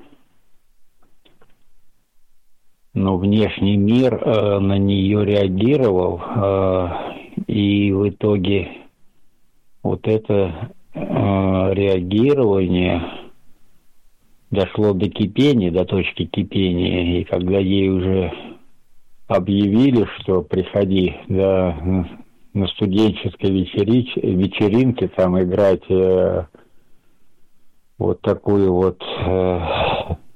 Но 2.94 3.18
внешний 3.18 3.76
мир 3.76 4.16
э, 4.16 4.60
на 4.60 4.78
нее 4.78 5.26
реагировал, 5.26 6.22
э, 6.24 6.90
и 7.48 7.92
в 7.92 8.08
итоге 8.10 8.70
вот 9.82 10.08
это 10.08 10.72
э, 10.94 11.00
реагирование 11.74 13.23
дошло 14.54 14.94
до 14.94 15.10
кипения, 15.10 15.72
до 15.72 15.86
точки 15.86 16.26
кипения. 16.26 17.20
И 17.20 17.24
когда 17.24 17.58
ей 17.58 17.90
уже 17.90 18.32
объявили, 19.28 20.08
что 20.20 20.42
приходи 20.42 21.16
да, 21.28 21.76
на 22.54 22.68
студенческой 22.68 23.52
вечерич, 23.52 24.16
вечеринке 24.16 25.08
там 25.08 25.40
играть 25.42 25.84
э, 25.90 26.46
вот 27.98 28.22
такую 28.22 28.74
вот 28.74 29.02
э, 29.02 29.60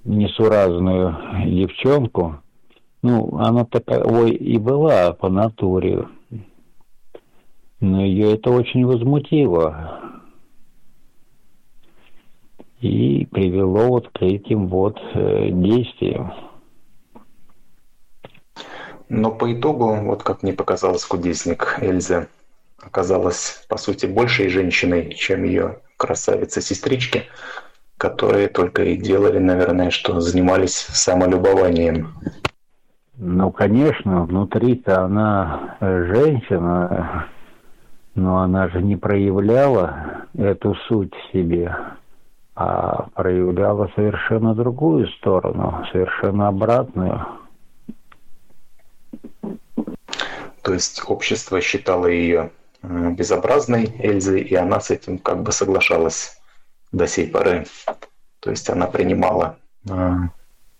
несуразную 0.04 1.16
девчонку, 1.46 2.38
ну, 3.04 3.38
она 3.38 3.66
такой 3.66 4.32
и 4.32 4.58
была 4.58 5.14
по 5.14 5.30
натуре. 5.30 6.08
Но 7.80 8.04
ее 8.04 8.34
это 8.34 8.50
очень 8.50 8.84
возмутило. 8.86 10.07
И 12.80 13.26
привело 13.32 13.88
вот 13.88 14.10
к 14.10 14.22
этим 14.22 14.68
вот 14.68 15.00
э, 15.14 15.50
действиям. 15.50 16.34
Но 19.10 19.32
по 19.32 19.52
итогу, 19.52 19.96
вот 19.96 20.22
как 20.22 20.44
мне 20.44 20.54
показалось, 20.54 21.06
кудесник 21.06 21.78
Эльза 21.82 22.28
оказалась, 22.80 23.66
по 23.68 23.78
сути, 23.78 24.06
большей 24.06 24.50
женщиной, 24.50 25.14
чем 25.14 25.44
ее 25.44 25.80
красавица-сестрички, 25.98 27.24
которые 27.98 28.48
только 28.48 28.84
и 28.84 28.96
делали, 28.96 29.40
наверное, 29.40 29.90
что 29.90 30.20
занимались 30.20 30.76
самолюбованием. 30.76 32.14
Ну, 33.16 33.52
конечно, 33.52 34.26
внутри-то 34.26 35.04
она 35.04 35.78
женщина, 35.80 37.28
но 38.14 38.40
она 38.40 38.68
же 38.70 38.84
не 38.84 38.96
проявляла 38.96 40.28
эту 40.38 40.76
суть 40.88 41.14
в 41.16 41.32
себе, 41.34 41.76
а 42.60 43.10
проявляла 43.14 43.88
совершенно 43.94 44.56
другую 44.56 45.08
сторону, 45.10 45.86
совершенно 45.92 46.48
обратную. 46.48 47.24
То 50.64 50.74
есть 50.74 51.04
общество 51.06 51.62
считало 51.62 52.08
ее 52.08 52.52
безобразной 52.82 53.96
Эльзы, 54.00 54.40
и 54.40 54.56
она 54.56 54.80
с 54.80 54.90
этим 54.90 55.20
как 55.20 55.44
бы 55.44 55.52
соглашалась 55.52 56.42
до 56.92 57.06
сей 57.06 57.28
поры. 57.28 57.68
То 58.40 58.50
есть 58.50 58.68
она 58.72 58.88
принимала 58.88 59.60
э, 59.88 60.14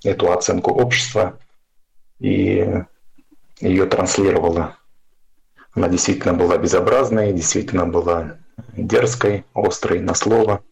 эту 0.04 0.32
оценку 0.32 0.72
общества 0.72 1.38
и 2.20 2.84
ее 3.60 3.86
транслировала. 3.86 4.78
Она 5.76 5.90
действительно 5.90 6.34
была 6.34 6.58
безобразной, 6.58 7.34
действительно 7.34 7.86
была 7.86 8.38
дерзкой, 8.76 9.46
острой 9.54 10.00
на 10.00 10.16
слово. 10.16 10.64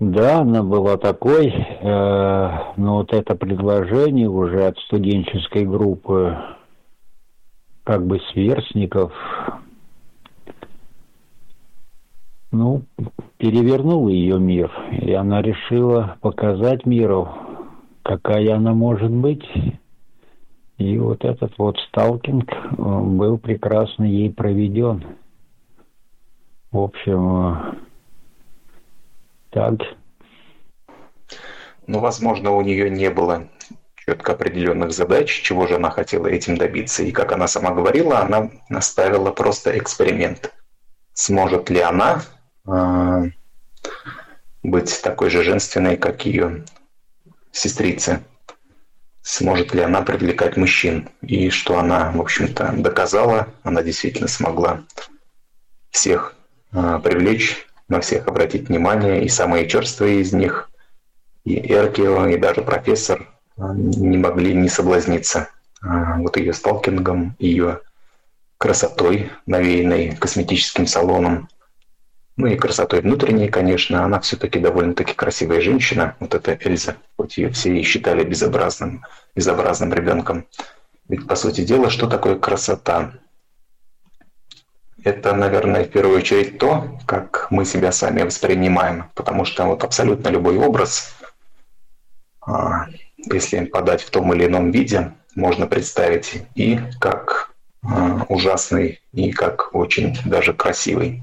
Да, 0.00 0.42
она 0.42 0.62
была 0.62 0.96
такой, 0.96 1.48
э, 1.48 2.50
но 2.76 2.98
вот 2.98 3.12
это 3.12 3.34
предложение 3.34 4.28
уже 4.28 4.66
от 4.66 4.78
студенческой 4.78 5.64
группы, 5.64 6.38
как 7.82 8.06
бы 8.06 8.20
сверстников, 8.30 9.12
ну, 12.52 12.82
перевернул 13.38 14.06
ее 14.06 14.38
мир, 14.38 14.70
и 14.92 15.12
она 15.12 15.42
решила 15.42 16.16
показать 16.20 16.86
миру, 16.86 17.28
какая 18.04 18.54
она 18.54 18.74
может 18.74 19.10
быть. 19.10 19.44
И 20.76 20.96
вот 20.96 21.24
этот 21.24 21.58
вот 21.58 21.76
сталкинг 21.88 22.48
был 22.78 23.36
прекрасно 23.36 24.04
ей 24.04 24.32
проведен. 24.32 25.04
В 26.70 26.78
общем, 26.78 27.36
э, 27.36 27.87
так. 29.58 29.88
Ну, 31.86 32.00
возможно, 32.00 32.52
у 32.52 32.60
нее 32.60 32.90
не 32.90 33.10
было 33.10 33.48
четко 33.96 34.32
определенных 34.32 34.92
задач, 34.92 35.42
чего 35.42 35.66
же 35.66 35.76
она 35.76 35.90
хотела 35.90 36.26
этим 36.26 36.56
добиться. 36.56 37.02
И 37.02 37.12
как 37.12 37.32
она 37.32 37.48
сама 37.48 37.70
говорила, 37.70 38.20
она 38.20 38.50
наставила 38.68 39.30
просто 39.32 39.76
эксперимент. 39.78 40.52
Сможет 41.14 41.70
ли 41.70 41.80
она 41.80 42.22
э, 42.66 43.24
быть 44.62 45.00
такой 45.02 45.30
же 45.30 45.42
женственной, 45.42 45.96
как 45.96 46.24
ее 46.24 46.64
сестрица? 47.52 48.22
Сможет 49.22 49.74
ли 49.74 49.82
она 49.82 50.02
привлекать 50.02 50.56
мужчин? 50.56 51.08
И 51.22 51.50
что 51.50 51.78
она, 51.78 52.12
в 52.12 52.20
общем-то, 52.20 52.74
доказала, 52.76 53.48
она 53.62 53.82
действительно 53.82 54.28
смогла 54.28 54.84
всех 55.90 56.34
э, 56.72 57.00
привлечь 57.02 57.67
на 57.88 58.00
всех 58.00 58.28
обратить 58.28 58.68
внимание, 58.68 59.24
и 59.24 59.28
самые 59.28 59.68
черствые 59.68 60.20
из 60.20 60.32
них, 60.32 60.70
и 61.44 61.72
Эркио, 61.72 62.26
и 62.26 62.36
даже 62.36 62.62
профессор 62.62 63.26
а, 63.56 63.72
не 63.74 64.18
могли 64.18 64.54
не 64.54 64.68
соблазниться 64.68 65.48
а, 65.80 66.18
вот 66.18 66.36
ее 66.36 66.52
сталкингом, 66.52 67.34
ее 67.38 67.80
красотой, 68.58 69.30
навеянной 69.46 70.16
косметическим 70.16 70.86
салоном, 70.86 71.48
ну 72.38 72.46
и 72.46 72.56
красотой 72.56 73.00
внутренней, 73.00 73.48
конечно, 73.48 74.04
она 74.04 74.20
все-таки 74.20 74.60
довольно-таки 74.60 75.12
красивая 75.12 75.60
женщина, 75.60 76.14
вот 76.20 76.34
эта 76.34 76.56
Эльза, 76.60 76.96
хоть 77.16 77.36
ее 77.36 77.50
все 77.50 77.76
и 77.76 77.82
считали 77.82 78.22
безобразным, 78.22 79.04
безобразным 79.34 79.92
ребенком. 79.92 80.46
Ведь, 81.08 81.26
по 81.26 81.34
сути 81.34 81.64
дела, 81.64 81.90
что 81.90 82.06
такое 82.06 82.36
красота? 82.36 83.12
Это, 85.04 85.34
наверное, 85.34 85.84
в 85.84 85.90
первую 85.90 86.18
очередь 86.18 86.58
то, 86.58 86.84
как 87.06 87.48
мы 87.50 87.64
себя 87.64 87.92
сами 87.92 88.22
воспринимаем, 88.22 89.04
потому 89.14 89.44
что 89.44 89.64
вот 89.64 89.84
абсолютно 89.84 90.28
любой 90.28 90.58
образ, 90.58 91.14
а, 92.40 92.86
если 93.16 93.64
подать 93.64 94.02
в 94.02 94.10
том 94.10 94.32
или 94.34 94.46
ином 94.46 94.70
виде, 94.70 95.12
можно 95.34 95.66
представить 95.66 96.42
и 96.54 96.80
как 97.00 97.54
а, 97.82 98.24
ужасный, 98.28 99.00
и 99.12 99.30
как 99.30 99.74
очень 99.74 100.16
даже 100.24 100.52
красивый. 100.52 101.22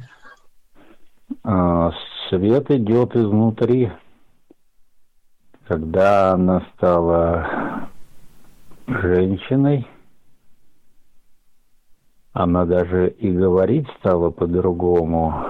А, 1.43 1.91
свет 2.29 2.71
идет 2.71 3.15
изнутри. 3.15 3.91
Когда 5.67 6.33
она 6.33 6.65
стала 6.75 7.89
женщиной, 8.87 9.87
она 12.35 12.65
даже 12.65 13.07
и 13.07 13.31
говорить 13.31 13.87
стала 13.97 14.29
по-другому, 14.29 15.45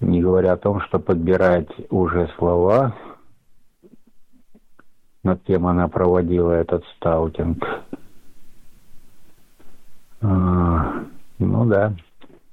не 0.00 0.20
говоря 0.20 0.54
о 0.54 0.56
том, 0.56 0.80
что 0.80 0.98
подбирать 0.98 1.68
уже 1.88 2.28
слова, 2.36 2.96
над 5.22 5.40
кем 5.44 5.68
она 5.68 5.86
проводила 5.86 6.50
этот 6.50 6.84
сталкинг. 6.96 7.64
А, 10.20 11.04
ну 11.38 11.64
да, 11.64 11.94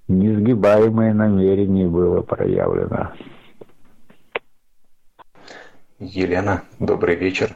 несгибаемое 0.08 1.16
намерение 1.16 1.88
было 1.88 2.22
проявлено. 2.22 3.12
Елена, 5.98 6.62
добрый 6.78 7.16
вечер. 7.16 7.56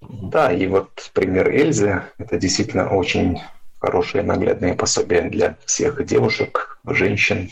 Да, 0.00 0.50
и 0.50 0.66
вот 0.66 1.12
пример 1.14 1.48
Эльзы, 1.48 2.02
это 2.18 2.38
действительно 2.38 2.88
очень 2.88 3.38
хорошее 3.80 4.24
наглядное 4.24 4.74
пособие 4.74 5.22
для 5.22 5.56
всех 5.66 6.04
девушек, 6.04 6.78
женщин 6.84 7.50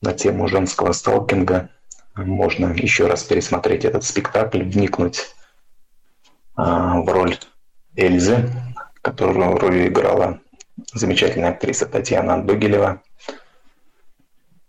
на 0.00 0.12
тему 0.12 0.48
женского 0.48 0.92
сталкинга. 0.92 1.68
Можно 2.14 2.72
еще 2.72 3.06
раз 3.06 3.22
пересмотреть 3.22 3.84
этот 3.84 4.04
спектакль, 4.04 4.62
вникнуть 4.62 5.34
а, 6.54 7.00
в 7.00 7.08
роль 7.08 7.38
Эльзы, 7.96 8.50
которую 9.00 9.58
роль 9.58 9.88
играла 9.88 10.40
замечательная 10.92 11.50
актриса 11.50 11.86
Татьяна 11.86 12.42
Дугелева. 12.42 13.02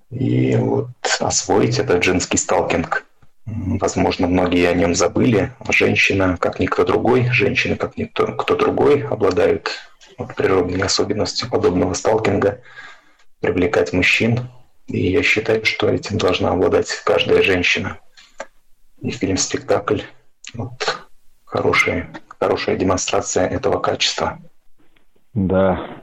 И 0.09 0.55
вот 0.55 0.89
освоить 1.19 1.79
этот 1.79 2.03
женский 2.03 2.37
сталкинг. 2.37 3.05
Возможно, 3.45 4.27
многие 4.27 4.69
о 4.69 4.73
нем 4.73 4.95
забыли. 4.95 5.53
Женщина, 5.69 6.37
как 6.39 6.59
никто 6.59 6.85
другой, 6.85 7.29
женщины, 7.31 7.75
как 7.75 7.97
никто 7.97 8.27
кто 8.27 8.55
другой, 8.55 9.01
обладают 9.01 9.69
вот 10.17 10.35
природной 10.35 10.81
особенностью 10.81 11.49
подобного 11.49 11.93
сталкинга 11.93 12.61
привлекать 13.39 13.93
мужчин. 13.93 14.49
И 14.87 15.11
я 15.11 15.23
считаю, 15.23 15.65
что 15.65 15.87
этим 15.87 16.17
должна 16.17 16.51
обладать 16.51 16.91
каждая 17.05 17.41
женщина. 17.41 17.99
И 19.01 19.11
фильм-спектакль 19.11 20.01
вот, 20.53 21.07
хорошая, 21.45 22.09
хорошая 22.39 22.75
демонстрация 22.75 23.47
этого 23.47 23.79
качества. 23.79 24.39
Да, 25.33 26.01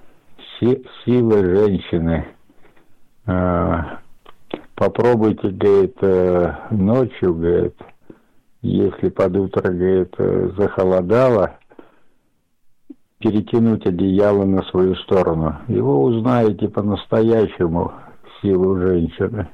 Си 0.58 0.84
сила 1.04 1.38
женщины. 1.38 2.26
А, 3.26 4.00
попробуйте, 4.74 5.48
говорит, 5.48 5.96
э, 6.00 6.54
ночью, 6.70 7.34
говорит, 7.34 7.76
если 8.62 9.08
под 9.08 9.36
утро, 9.36 9.70
говорит, 9.70 10.14
э, 10.18 10.50
захолодало, 10.56 11.59
перетянуть 13.20 13.86
одеяло 13.86 14.44
на 14.44 14.62
свою 14.64 14.96
сторону. 14.96 15.58
Его 15.68 16.02
узнаете 16.02 16.68
по-настоящему 16.68 17.92
силу 18.40 18.76
женщины. 18.78 19.48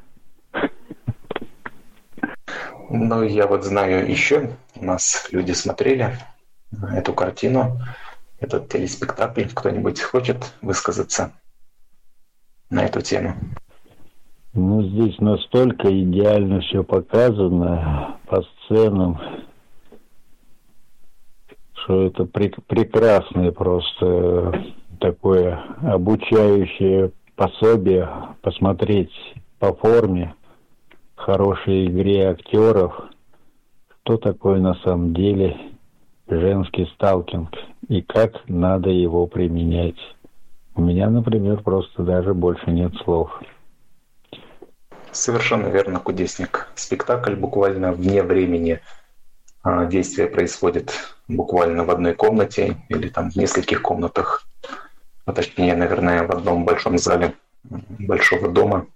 Ну, 2.88 3.24
я 3.24 3.48
вот 3.48 3.64
знаю 3.64 4.09
еще, 4.09 4.57
у 4.76 4.85
нас 4.85 5.29
люди 5.33 5.50
смотрели 5.52 6.16
эту 6.92 7.12
картину, 7.12 7.79
этот 8.38 8.68
телеспектакль. 8.68 9.46
Кто-нибудь 9.52 10.00
хочет 10.00 10.55
высказаться 10.62 11.33
на 12.70 12.85
эту 12.85 13.00
тему? 13.00 13.35
Ну, 14.52 14.83
здесь 14.85 15.18
настолько 15.18 15.88
идеально 15.88 16.61
все 16.61 16.85
показано 16.85 18.18
по 18.26 18.42
сценам, 18.42 19.20
что 21.87 22.05
это 22.05 22.25
прек 22.25 22.57
прекрасное 22.67 23.53
просто 23.53 24.75
такое 25.01 25.63
обучающее 25.83 27.13
пособие 27.37 28.11
посмотреть 28.43 29.13
по 29.61 29.73
форме 29.73 30.35
хорошей 31.15 31.87
игре 31.87 32.31
актеров, 32.31 32.93
что 34.03 34.17
такое 34.17 34.61
на 34.61 34.75
самом 34.83 35.15
деле 35.15 35.57
женский 36.29 36.91
сталкинг 36.95 37.51
и 37.89 38.03
как 38.03 38.33
надо 38.49 38.91
его 38.91 39.29
применять. 39.29 39.99
У 40.75 40.83
меня, 40.83 41.09
например, 41.09 41.63
просто 41.63 42.03
даже 42.03 42.35
больше 42.35 42.69
нет 42.71 42.93
слов. 43.05 43.31
Совершенно 45.13 45.69
верно, 45.69 46.01
кудесник. 46.01 46.69
Спектакль 46.75 47.37
буквально 47.37 47.93
вне 47.93 48.23
времени 48.23 48.81
действие 49.88 50.29
происходит 50.29 50.92
буквально 51.29 51.85
в 51.85 51.90
одной 51.90 52.14
комнате 52.14 52.77
или 52.88 53.08
там 53.08 53.31
в 53.31 53.37
нескольких 53.37 53.83
комнатах, 53.83 54.46
а 55.25 55.33
точнее, 55.33 55.75
наверное, 55.75 56.23
в 56.23 56.31
одном 56.31 56.64
большом 56.64 56.98
зале 56.98 57.35
большого 57.64 58.48
дома 58.48 58.87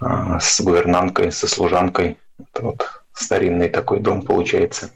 а, 0.00 0.40
с 0.40 0.60
гувернанткой, 0.60 1.32
со 1.32 1.46
служанкой. 1.46 2.18
Это 2.38 2.62
вот 2.62 2.88
старинный 3.12 3.68
такой 3.68 4.00
дом 4.00 4.22
получается. 4.22 4.90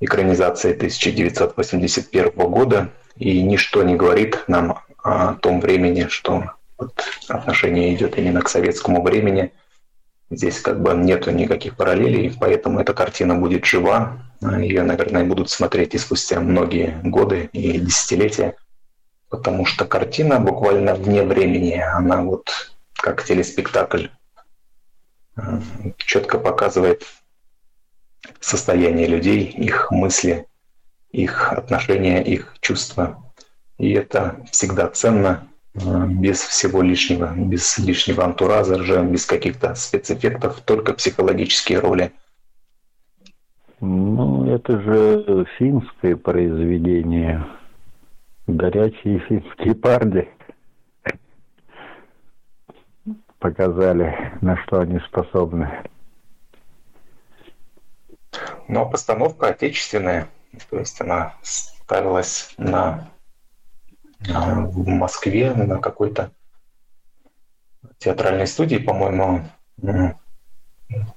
Экранизация 0.00 0.74
1981 0.74 2.30
года. 2.50 2.90
И 3.16 3.42
ничто 3.42 3.82
не 3.84 3.94
говорит 3.94 4.42
нам 4.48 4.80
о 5.02 5.34
том 5.34 5.60
времени, 5.60 6.08
что 6.08 6.50
вот 6.78 7.04
отношение 7.28 7.94
идет 7.94 8.18
именно 8.18 8.42
к 8.42 8.48
советскому 8.48 9.02
времени. 9.02 9.52
Здесь 10.30 10.60
как 10.60 10.80
бы 10.80 10.94
нету 10.94 11.30
никаких 11.30 11.76
параллелей, 11.76 12.34
поэтому 12.38 12.80
эта 12.80 12.94
картина 12.94 13.34
будет 13.36 13.64
жива. 13.64 14.22
Ее, 14.40 14.82
наверное, 14.82 15.24
будут 15.24 15.50
смотреть 15.50 15.94
и 15.94 15.98
спустя 15.98 16.40
многие 16.40 17.00
годы 17.02 17.48
и 17.52 17.78
десятилетия, 17.78 18.56
потому 19.28 19.64
что 19.66 19.84
картина 19.84 20.40
буквально 20.40 20.94
вне 20.94 21.22
времени. 21.22 21.74
Она 21.74 22.22
вот 22.22 22.50
как 22.94 23.24
телеспектакль 23.24 24.06
четко 25.98 26.38
показывает 26.38 27.04
состояние 28.40 29.06
людей, 29.06 29.44
их 29.44 29.90
мысли, 29.90 30.46
их 31.10 31.52
отношения, 31.52 32.22
их 32.22 32.54
чувства. 32.60 33.22
И 33.78 33.92
это 33.92 34.44
всегда 34.50 34.88
ценно, 34.88 35.48
э, 35.50 35.53
без 35.74 36.40
всего 36.40 36.82
лишнего, 36.82 37.34
без 37.36 37.78
лишнего 37.78 38.24
антураза, 38.24 38.78
без 39.02 39.26
каких-то 39.26 39.74
спецэффектов, 39.74 40.60
только 40.60 40.92
психологические 40.94 41.80
роли. 41.80 42.12
Ну, 43.80 44.46
это 44.54 44.80
же 44.80 45.46
финское 45.58 46.16
произведение. 46.16 47.44
Горячие 48.46 49.18
финские 49.20 49.74
парни 49.74 50.28
показали, 53.38 54.32
на 54.40 54.56
что 54.58 54.80
они 54.80 55.00
способны. 55.00 55.70
Но 58.68 58.88
постановка 58.88 59.48
отечественная, 59.48 60.28
то 60.70 60.78
есть 60.78 61.00
она 61.00 61.34
ставилась 61.42 62.54
на, 62.56 62.70
на 62.70 63.10
в 64.28 64.88
Москве 64.88 65.52
на 65.54 65.78
какой-то 65.78 66.30
театральной 67.98 68.46
студии, 68.46 68.76
по-моему, 68.76 69.42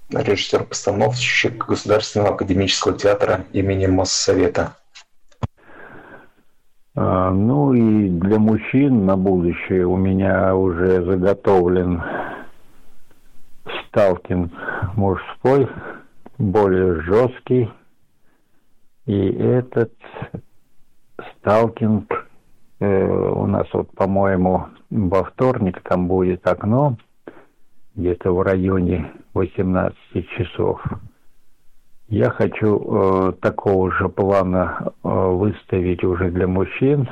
режиссер-постановщик 0.10 1.66
Государственного 1.66 2.34
академического 2.34 2.98
театра 2.98 3.46
имени 3.54 3.88
Моссовета. 3.88 4.76
А, 6.96 7.30
ну 7.32 7.74
и 7.74 8.10
для 8.10 8.40
мужчин 8.40 9.06
на 9.06 9.16
будущее 9.18 9.86
у 9.86 9.98
меня 9.98 10.56
уже 10.56 11.04
заготовлен 11.04 12.02
сталкинг 13.88 14.52
мужской, 14.96 15.70
более 16.38 17.02
жесткий. 17.02 17.70
И 19.06 19.28
этот 19.30 19.94
сталкинг 21.40 22.17
у 22.86 23.48
нас 23.48 23.68
вот, 23.74 23.90
по-моему, 23.92 24.68
во 24.90 25.24
вторник 25.24 25.82
там 25.84 26.08
будет 26.08 26.46
окно, 26.48 26.98
где-то 27.96 28.32
в 28.32 28.42
районе 28.42 29.12
18 29.34 29.96
часов. 30.38 30.84
Я 32.10 32.30
хочу 32.30 32.80
э, 32.80 33.34
такого 33.42 33.92
же 33.92 34.08
плана 34.08 34.94
э, 35.04 35.10
выставить 35.10 36.04
уже 36.06 36.32
для 36.32 36.48
мужчин 36.48 37.10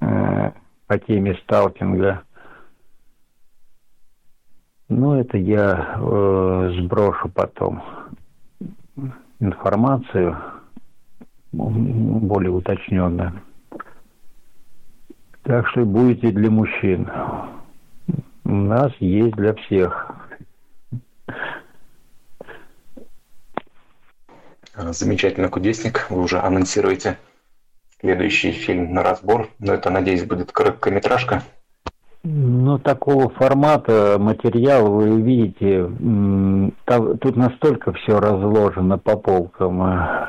э, 0.00 0.52
по 0.86 0.98
теме 1.00 1.34
сталкинга. 1.42 2.22
Ну, 4.88 5.14
это 5.20 5.36
я 5.36 5.96
э, 5.98 6.72
сброшу 6.78 7.28
потом 7.28 7.82
информацию 9.38 10.36
более 11.52 12.50
уточненно. 12.50 13.42
Так 15.48 15.66
что 15.68 15.86
будете 15.86 16.30
для 16.30 16.50
мужчин. 16.50 17.10
У 18.44 18.52
нас 18.52 18.92
есть 19.00 19.34
для 19.34 19.54
всех. 19.54 20.14
Замечательно, 24.76 25.48
Кудесник. 25.48 26.06
Вы 26.10 26.20
уже 26.20 26.38
анонсируете 26.38 27.16
следующий 27.98 28.52
фильм 28.52 28.92
на 28.92 29.02
разбор. 29.02 29.48
Но 29.58 29.72
это, 29.72 29.88
надеюсь, 29.88 30.26
будет 30.26 30.52
короткометражка. 30.52 31.42
Ну, 32.24 32.78
такого 32.78 33.30
формата 33.30 34.18
материал 34.18 34.92
вы 34.92 35.22
видите, 35.22 35.90
тут 36.84 37.36
настолько 37.36 37.94
все 37.94 38.20
разложено 38.20 38.98
по 38.98 39.16
полкам, 39.16 39.82
э, 39.82 40.28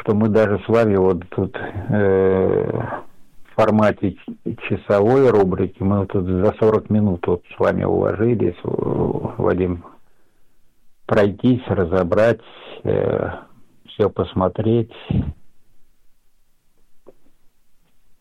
что 0.00 0.14
мы 0.14 0.28
даже 0.30 0.58
с 0.64 0.68
вами 0.68 0.96
вот 0.96 1.28
тут 1.28 1.56
э, 1.90 2.80
формате 3.58 4.16
часовой 4.68 5.30
рубрики, 5.30 5.82
мы 5.82 6.06
тут 6.06 6.24
за 6.26 6.54
40 6.60 6.90
минут 6.90 7.26
вот 7.26 7.42
с 7.56 7.58
вами 7.58 7.82
уложились, 7.82 8.54
Вадим 8.62 9.84
пройтись, 11.06 11.66
разобрать, 11.66 12.40
э, 12.84 13.30
все 13.88 14.08
посмотреть. 14.10 14.92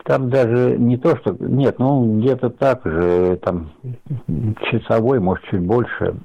Там 0.04 0.32
даже 0.32 0.78
не 0.80 0.98
то, 0.98 1.16
что... 1.18 1.36
Нет, 1.40 1.78
ну 1.78 2.20
где-то 2.20 2.50
так 2.50 2.84
же, 2.84 3.38
там 3.38 3.74
часовой, 4.72 5.20
может, 5.20 5.46
чуть 5.46 5.62
больше. 5.62 6.16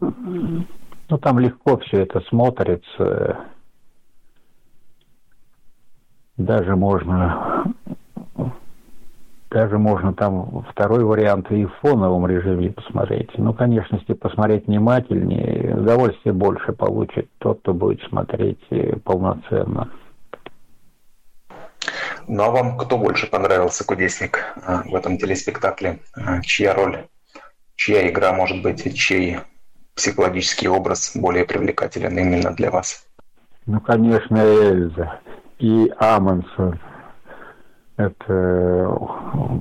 Ну, 0.00 1.18
там 1.20 1.38
легко 1.38 1.76
все 1.78 2.02
это 2.02 2.20
смотрится. 2.22 3.38
Даже 6.38 6.74
можно 6.74 7.74
даже 9.50 9.78
можно 9.78 10.14
там 10.14 10.64
второй 10.70 11.04
вариант 11.04 11.50
и 11.50 11.64
в 11.64 11.74
фоновом 11.80 12.26
режиме 12.26 12.70
посмотреть. 12.70 13.30
Ну, 13.36 13.52
конечно, 13.52 13.96
если 13.96 14.12
посмотреть 14.12 14.66
внимательнее, 14.68 15.74
удовольствие 15.76 16.32
больше 16.32 16.72
получит 16.72 17.28
тот, 17.38 17.60
кто 17.60 17.74
будет 17.74 18.00
смотреть 18.08 18.60
э, 18.70 18.96
полноценно. 19.04 19.90
Ну 22.28 22.42
а 22.44 22.50
вам 22.50 22.78
кто 22.78 22.96
больше 22.96 23.26
понравился, 23.26 23.84
Кудесник, 23.84 24.38
э, 24.64 24.82
в 24.88 24.94
этом 24.94 25.18
телеспектакле? 25.18 25.98
Э, 26.16 26.40
чья 26.42 26.74
роль, 26.74 27.06
чья 27.74 28.08
игра, 28.08 28.32
может 28.32 28.62
быть, 28.62 28.96
чей 28.96 29.38
психологический 29.96 30.68
образ 30.68 31.10
более 31.16 31.44
привлекателен 31.44 32.16
именно 32.16 32.52
для 32.52 32.70
вас? 32.70 33.04
Ну, 33.66 33.80
конечно, 33.80 34.36
Эльза 34.36 35.18
и 35.58 35.92
Амонсон 35.98 36.78
это 38.06 38.98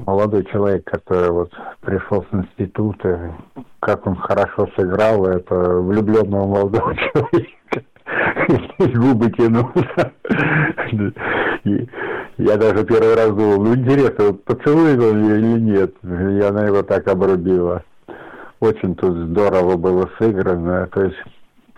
молодой 0.05 0.45
человек, 0.45 0.85
который 0.85 1.31
вот 1.31 1.51
пришел 1.81 2.23
с 2.23 2.33
института, 2.33 3.35
как 3.79 4.05
он 4.07 4.15
хорошо 4.15 4.67
сыграл, 4.77 5.25
это 5.25 5.55
влюбленного 5.55 6.47
молодого 6.47 6.95
человека. 7.13 7.85
Губы 8.95 9.31
тянул. 9.31 9.69
Я 12.37 12.57
даже 12.57 12.85
первый 12.85 13.15
раз 13.15 13.29
думал, 13.29 13.61
ну 13.63 13.75
интересно, 13.75 14.33
поцелует 14.33 14.99
он 14.99 15.23
ее 15.23 15.39
или 15.39 15.59
нет. 15.59 15.93
И 16.03 16.41
она 16.41 16.65
его 16.65 16.81
так 16.83 17.07
обрубила. 17.07 17.83
Очень 18.59 18.95
тут 18.95 19.15
здорово 19.29 19.77
было 19.77 20.09
сыграно. 20.17 20.87
То 20.87 21.03
есть, 21.03 21.17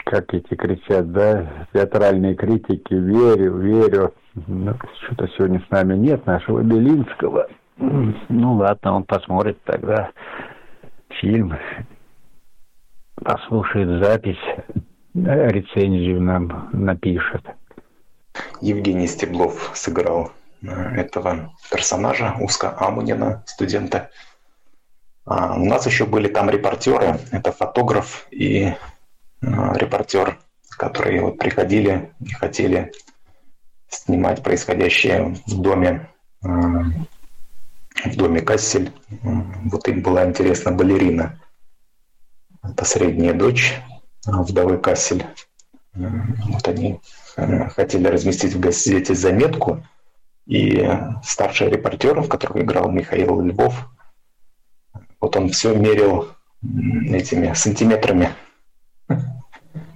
как 0.05 0.33
эти 0.33 0.55
кричат, 0.55 1.11
да, 1.11 1.67
театральные 1.73 2.35
критики, 2.35 2.93
верю, 2.93 3.57
верю. 3.57 4.13
Ну, 4.33 4.73
что-то 5.05 5.27
сегодня 5.35 5.61
с 5.67 5.69
нами 5.69 5.95
нет 5.95 6.25
нашего 6.25 6.61
Белинского. 6.61 7.47
Ну 7.77 8.53
ладно, 8.53 8.95
он 8.95 9.03
посмотрит 9.03 9.61
тогда 9.63 10.11
фильм, 11.19 11.57
послушает 13.15 14.03
запись, 14.03 14.39
рецензию 15.13 16.21
нам 16.21 16.69
напишет. 16.71 17.43
Евгений 18.61 19.07
Стеблов 19.07 19.71
сыграл 19.73 20.31
э, 20.61 20.67
этого 20.67 21.51
персонажа, 21.69 22.35
Уска 22.39 22.73
Амунина, 22.79 23.43
студента. 23.45 24.09
А 25.25 25.55
у 25.55 25.65
нас 25.65 25.85
еще 25.85 26.05
были 26.05 26.29
там 26.29 26.49
репортеры, 26.49 27.19
это 27.31 27.51
фотограф 27.51 28.27
и 28.31 28.63
э, 28.63 28.75
репортер, 29.41 30.37
которые 30.69 31.21
вот 31.21 31.37
приходили 31.37 32.13
и 32.21 32.31
хотели 32.31 32.93
снимать 33.91 34.41
происходящее 34.41 35.35
в 35.45 35.61
доме, 35.61 36.09
э, 36.43 36.47
в 36.47 38.15
доме 38.15 38.41
Кассель. 38.41 38.91
Вот 39.65 39.87
им 39.87 40.01
была 40.01 40.25
интересна 40.25 40.71
балерина. 40.71 41.39
Это 42.63 42.85
средняя 42.85 43.33
дочь 43.33 43.79
э, 44.25 44.31
вдовы 44.31 44.77
Кассель. 44.77 45.25
Э, 45.93 45.99
вот 46.47 46.67
они 46.67 46.99
хотели 47.35 48.07
разместить 48.07 48.53
в 48.53 48.59
газете 48.59 49.15
заметку, 49.15 49.83
и 50.47 50.85
старший 51.23 51.69
репортер, 51.69 52.19
в 52.19 52.27
котором 52.27 52.61
играл 52.61 52.91
Михаил 52.91 53.39
Львов, 53.39 53.87
вот 55.19 55.35
он 55.37 55.49
все 55.49 55.73
мерил 55.73 56.29
этими 56.61 57.53
сантиметрами 57.53 58.35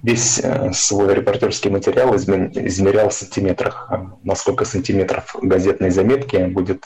весь 0.02 0.38
э, 0.38 0.72
свой 0.72 1.14
репортерский 1.14 1.70
материал 1.70 2.14
измерял 2.16 3.08
в 3.08 3.14
сантиметрах. 3.14 3.90
На 4.22 4.34
сколько 4.34 4.64
сантиметров 4.64 5.34
газетной 5.40 5.90
заметки 5.90 6.36
будет 6.46 6.84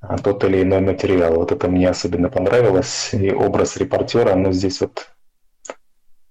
а, 0.00 0.18
тот 0.18 0.44
или 0.44 0.62
иной 0.62 0.80
материал. 0.80 1.34
Вот 1.34 1.52
это 1.52 1.68
мне 1.68 1.88
особенно 1.88 2.28
понравилось. 2.28 3.10
И 3.12 3.32
образ 3.32 3.76
репортера, 3.76 4.34
но 4.34 4.52
здесь 4.52 4.80
вот, 4.80 5.08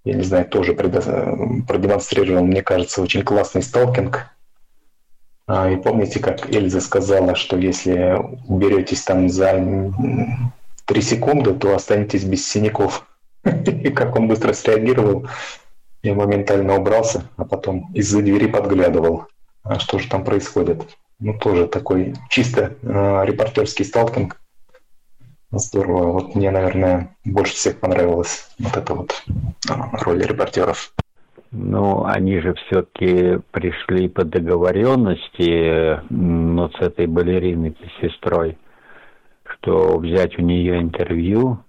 я 0.03 0.13
не 0.13 0.23
знаю, 0.23 0.45
тоже 0.45 0.73
продемонстрировал, 0.73 2.45
мне 2.45 2.61
кажется, 2.61 3.01
очень 3.01 3.23
классный 3.23 3.63
сталкинг. 3.63 4.27
А, 5.47 5.69
и 5.69 5.75
помните, 5.75 6.19
как 6.19 6.49
Эльза 6.49 6.81
сказала, 6.81 7.35
что 7.35 7.57
если 7.57 8.15
уберетесь 8.47 9.01
там 9.01 9.27
за 9.27 9.61
три 10.85 11.01
секунды, 11.01 11.53
то 11.53 11.75
останетесь 11.75 12.23
без 12.23 12.47
синяков. 12.47 13.07
И 13.43 13.89
как 13.89 14.15
он 14.15 14.27
быстро 14.27 14.53
среагировал, 14.53 15.27
я 16.01 16.13
моментально 16.15 16.75
убрался, 16.75 17.23
а 17.37 17.45
потом 17.45 17.91
из-за 17.93 18.21
двери 18.21 18.47
подглядывал, 18.47 19.27
а 19.63 19.79
что 19.79 19.99
же 19.99 20.09
там 20.09 20.23
происходит. 20.23 20.97
Ну, 21.19 21.37
тоже 21.37 21.67
такой 21.67 22.15
чисто 22.29 22.75
э, 22.81 23.25
репортерский 23.25 23.85
сталкинг. 23.85 24.39
Здорово. 25.51 26.11
Вот 26.11 26.35
мне, 26.35 26.51
наверное, 26.51 27.15
больше 27.23 27.53
всех 27.53 27.79
понравилась 27.79 28.49
вот 28.59 28.75
эта 28.75 28.93
вот 28.93 29.23
э, 29.69 29.73
роль 30.01 30.21
репортеров. 30.23 30.93
Ну, 31.51 32.03
они 32.05 32.39
же 32.39 32.55
все-таки 32.55 33.39
пришли 33.51 34.09
по 34.09 34.25
договоренности, 34.25 36.01
но 36.09 36.69
с 36.69 36.81
этой 36.81 37.05
балериной, 37.05 37.77
сестрой, 38.01 38.57
что 39.45 39.99
взять 39.99 40.37
у 40.39 40.41
нее 40.41 40.81
интервью, 40.81 41.59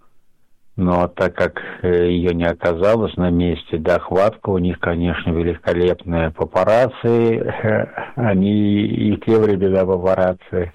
но 0.77 1.07
так 1.09 1.35
как 1.37 1.61
э, 1.83 2.11
ее 2.11 2.35
не 2.35 2.45
оказалось 2.45 3.17
на 3.17 3.31
месте, 3.31 3.79
да, 3.79 3.99
хватка 4.01 4.51
у 4.51 4.59
них, 4.59 4.81
конечно, 4.81 5.31
великолепная. 5.31 6.31
Папарацци, 6.31 7.89
они 8.17 8.83
и 8.83 9.17
те 9.19 9.39
времена 9.39 9.87
папарацци. 9.87 10.73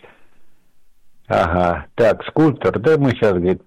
Ага, 1.28 1.88
так, 1.96 2.24
скульптор, 2.26 2.80
да, 2.80 2.98
мы 2.98 3.12
сейчас, 3.12 3.34
говорит, 3.34 3.62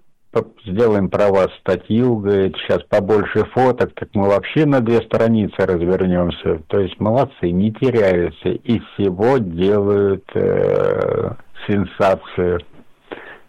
сделаем 0.65 1.09
про 1.09 1.29
вас 1.29 1.49
статью, 1.59 2.17
говорит, 2.17 2.55
сейчас 2.57 2.81
побольше 2.83 3.45
фоток, 3.53 3.93
так 3.93 4.09
мы 4.13 4.27
вообще 4.27 4.65
на 4.65 4.81
две 4.81 4.97
страницы 5.01 5.55
развернемся. 5.59 6.59
То 6.67 6.79
есть 6.79 6.99
молодцы, 6.99 7.51
не 7.51 7.71
теряются, 7.71 8.49
и 8.49 8.79
всего 8.79 9.37
делают 9.37 10.25
э, 10.33 11.35
сенсацию. 11.67 12.59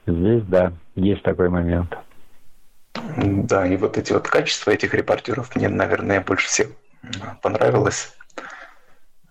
Здесь, 0.06 0.42
да, 0.44 0.72
есть 0.94 1.22
такой 1.22 1.48
момент. 1.48 1.96
Да, 3.16 3.66
и 3.66 3.76
вот 3.76 3.98
эти 3.98 4.12
вот 4.12 4.28
качества 4.28 4.70
этих 4.70 4.94
репортеров 4.94 5.54
мне, 5.56 5.68
наверное, 5.68 6.20
больше 6.20 6.48
всех 6.48 6.68
понравилось. 7.42 8.14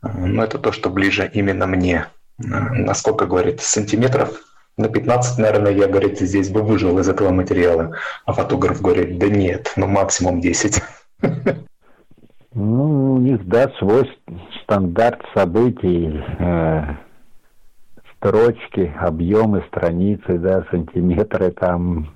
Но 0.02 0.44
это 0.44 0.60
то, 0.60 0.72
что 0.72 0.90
ближе 0.90 1.30
именно 1.34 1.66
мне. 1.66 2.08
Насколько, 2.38 3.26
говорит, 3.26 3.62
сантиметров 3.62 4.40
на 4.78 4.90
15, 4.90 5.38
наверное, 5.38 5.72
я, 5.72 5.88
говорит, 5.88 6.20
здесь 6.20 6.50
бы 6.50 6.62
выжил 6.62 6.98
из 7.00 7.08
этого 7.08 7.30
материала. 7.30 7.96
А 8.26 8.34
фотограф 8.34 8.82
говорит, 8.82 9.18
да 9.20 9.28
нет, 9.28 9.72
ну 9.76 9.88
максимум 9.88 10.42
10. 10.42 10.82
Ну, 12.56 13.16
у 13.16 13.18
них, 13.18 13.48
да, 13.48 13.72
свой 13.80 14.08
стандарт 14.62 15.22
событий, 15.34 16.24
э, 16.38 16.82
строчки, 18.16 18.94
объемы 19.00 19.64
страницы, 19.70 20.38
да, 20.38 20.64
сантиметры 20.70 21.50
там, 21.50 22.14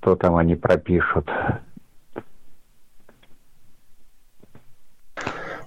что 0.00 0.16
там 0.16 0.36
они 0.36 0.54
пропишут. 0.54 1.28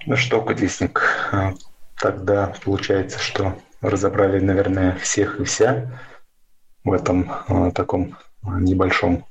Ну 0.08 0.16
что, 0.16 0.42
Кудесник, 0.42 1.04
а, 1.32 1.54
тогда 1.96 2.54
получается, 2.64 3.20
что 3.20 3.56
разобрали, 3.82 4.40
наверное, 4.40 4.96
всех 4.96 5.40
и 5.40 5.44
вся 5.44 5.92
в 6.84 6.92
этом 6.92 7.32
а, 7.48 7.72
таком 7.72 8.18
небольшом 8.44 9.26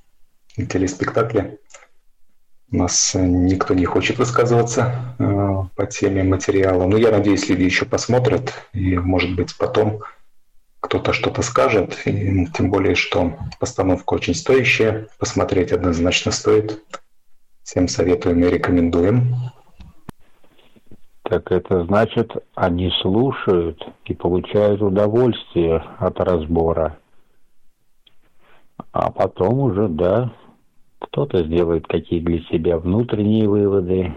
телеспектакле. 0.55 1.59
У 2.71 2.77
нас 2.77 3.13
никто 3.15 3.75
не 3.75 3.85
хочет 3.85 4.19
высказываться 4.19 5.17
а, 5.19 5.67
по 5.75 5.87
теме 5.87 6.23
материала. 6.23 6.87
Но 6.87 6.97
я 6.97 7.11
надеюсь, 7.11 7.49
люди 7.49 7.63
еще 7.63 7.85
посмотрят, 7.85 8.53
и, 8.73 8.97
может 8.97 9.35
быть, 9.35 9.57
потом 9.59 10.03
кто-то 10.91 11.13
что-то 11.13 11.43
скажет, 11.43 12.05
и 12.05 12.47
тем 12.47 12.69
более, 12.69 12.97
что 12.97 13.35
постановка 13.61 14.15
очень 14.15 14.35
стоящая, 14.35 15.07
посмотреть 15.21 15.71
однозначно 15.71 16.33
стоит. 16.33 16.83
Всем 17.63 17.87
советуем 17.87 18.41
и 18.41 18.51
рекомендуем. 18.51 19.37
Так 21.23 21.53
это 21.53 21.85
значит, 21.85 22.33
они 22.57 22.91
слушают 23.03 23.81
и 24.07 24.15
получают 24.15 24.83
удовольствие 24.83 25.85
от 26.01 26.19
разбора. 26.19 26.99
А 28.91 29.13
потом 29.13 29.61
уже, 29.61 29.87
да, 29.87 30.33
кто-то 30.99 31.45
сделает 31.45 31.87
какие 31.87 32.19
для 32.19 32.41
себя 32.47 32.79
внутренние 32.79 33.49
выводы, 33.49 34.13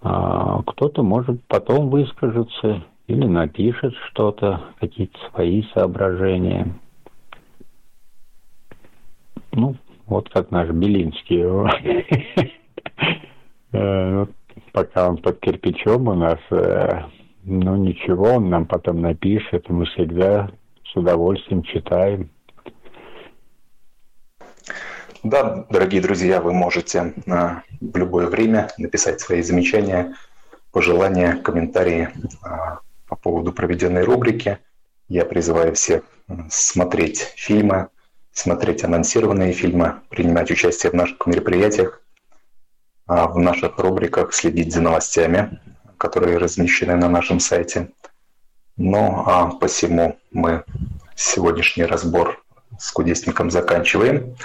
а 0.00 0.62
кто-то 0.62 1.02
может 1.02 1.44
потом 1.48 1.90
выскажется 1.90 2.82
или 3.06 3.26
напишет 3.26 3.94
что-то, 4.10 4.74
какие-то 4.80 5.18
свои 5.30 5.62
соображения. 5.74 6.74
Ну, 9.52 9.76
вот 10.06 10.28
как 10.30 10.50
наш 10.50 10.68
Белинский. 10.70 11.44
Э, 13.72 14.26
пока 14.72 15.08
он 15.08 15.16
под 15.16 15.40
кирпичом 15.40 16.06
у 16.06 16.14
нас, 16.14 16.38
э, 16.52 17.02
ну 17.42 17.74
ничего, 17.74 18.34
он 18.34 18.48
нам 18.48 18.66
потом 18.66 19.00
напишет, 19.00 19.68
мы 19.68 19.84
всегда 19.86 20.48
с 20.84 20.94
удовольствием 20.94 21.64
читаем. 21.64 22.30
Да, 25.24 25.66
дорогие 25.70 26.00
друзья, 26.00 26.40
вы 26.40 26.52
можете 26.52 27.14
в 27.26 27.96
любое 27.96 28.28
время 28.28 28.68
написать 28.78 29.18
свои 29.20 29.42
замечания, 29.42 30.14
пожелания, 30.70 31.34
комментарии 31.42 32.10
поводу 33.24 33.52
проведенной 33.52 34.04
рубрики. 34.04 34.58
Я 35.08 35.24
призываю 35.24 35.74
всех 35.74 36.04
смотреть 36.50 37.32
фильмы, 37.36 37.88
смотреть 38.32 38.84
анонсированные 38.84 39.52
фильмы, 39.52 40.00
принимать 40.10 40.50
участие 40.50 40.92
в 40.92 40.94
наших 40.94 41.26
мероприятиях, 41.26 42.02
а 43.06 43.26
в 43.26 43.38
наших 43.38 43.78
рубриках 43.78 44.34
следить 44.34 44.72
за 44.72 44.82
новостями, 44.82 45.58
которые 45.96 46.38
размещены 46.38 46.96
на 46.96 47.08
нашем 47.08 47.40
сайте. 47.40 47.90
Ну 48.76 49.24
а 49.26 49.50
посему 49.52 50.18
мы 50.30 50.64
сегодняшний 51.16 51.84
разбор 51.84 52.44
с 52.78 52.90
кудесником 52.92 53.50
заканчиваем. 53.50 54.36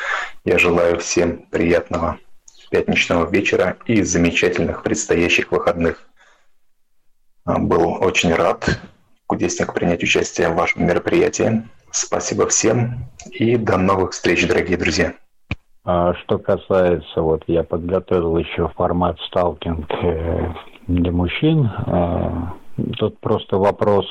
Я 0.45 0.57
желаю 0.57 0.99
всем 0.99 1.43
приятного 1.51 2.17
пятничного 2.71 3.29
вечера 3.29 3.77
и 3.85 4.03
замечательных 4.03 4.83
предстоящих 4.83 5.51
выходных. 5.51 6.08
А, 7.49 7.57
был 7.57 7.97
очень 8.01 8.31
рад, 8.31 8.79
кудесник, 9.25 9.73
принять 9.73 10.03
участие 10.03 10.49
в 10.49 10.55
вашем 10.55 10.85
мероприятии. 10.85 11.63
Спасибо 11.89 12.47
всем 12.47 13.05
и 13.31 13.57
до 13.57 13.77
новых 13.77 14.11
встреч, 14.11 14.47
дорогие 14.47 14.77
друзья. 14.77 15.13
А 15.83 16.13
что 16.13 16.37
касается, 16.37 17.21
вот 17.21 17.43
я 17.47 17.63
подготовил 17.63 18.37
еще 18.37 18.67
формат 18.75 19.19
сталкинг 19.21 19.91
э, 19.91 20.53
для 20.85 21.11
мужчин. 21.11 21.65
А, 21.65 22.53
тут 22.99 23.19
просто 23.19 23.57
вопрос 23.57 24.05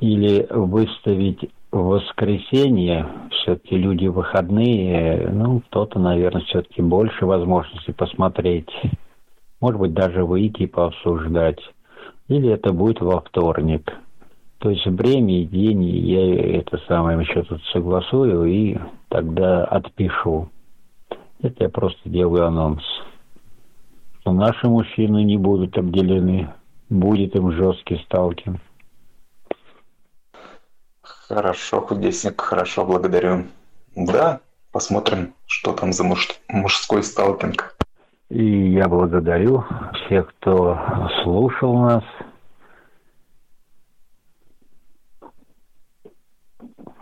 или 0.00 0.46
выставить 0.50 1.50
в 1.70 1.78
воскресенье, 1.78 3.08
все-таки 3.30 3.78
люди 3.78 4.06
выходные, 4.08 5.30
ну, 5.30 5.60
кто-то, 5.60 5.98
наверное, 5.98 6.42
все-таки 6.42 6.82
больше 6.82 7.24
возможностей 7.24 7.92
посмотреть. 7.92 8.68
Может 9.62 9.80
быть, 9.80 9.94
даже 9.94 10.26
выйти 10.26 10.64
и 10.64 10.66
пообсуждать 10.66 11.60
или 12.28 12.50
это 12.50 12.72
будет 12.72 13.00
во 13.00 13.20
вторник. 13.20 13.92
То 14.58 14.70
есть 14.70 14.86
время 14.86 15.42
и 15.42 15.44
день 15.44 15.82
я 15.82 16.58
это 16.58 16.78
самое 16.86 17.18
еще 17.20 17.42
тут 17.42 17.60
согласую 17.72 18.44
и 18.44 18.78
тогда 19.08 19.64
отпишу. 19.64 20.50
Это 21.40 21.64
я 21.64 21.68
просто 21.68 22.08
делаю 22.08 22.46
анонс. 22.46 22.84
Что 24.20 24.32
наши 24.32 24.68
мужчины 24.68 25.24
не 25.24 25.36
будут 25.36 25.76
обделены, 25.76 26.48
будет 26.88 27.34
им 27.34 27.50
жесткий 27.50 27.98
сталкинг. 28.04 28.60
Хорошо, 31.02 31.80
кудесник, 31.80 32.40
хорошо, 32.40 32.84
благодарю. 32.84 33.46
Да, 33.96 34.40
посмотрим, 34.70 35.34
что 35.46 35.72
там 35.72 35.92
за 35.92 36.04
муж... 36.04 36.28
мужской 36.48 37.02
сталкинг. 37.02 37.76
И 38.32 38.70
я 38.70 38.88
благодарю 38.88 39.62
всех, 39.92 40.28
кто 40.28 40.78
слушал 41.22 41.76
нас. 41.76 42.02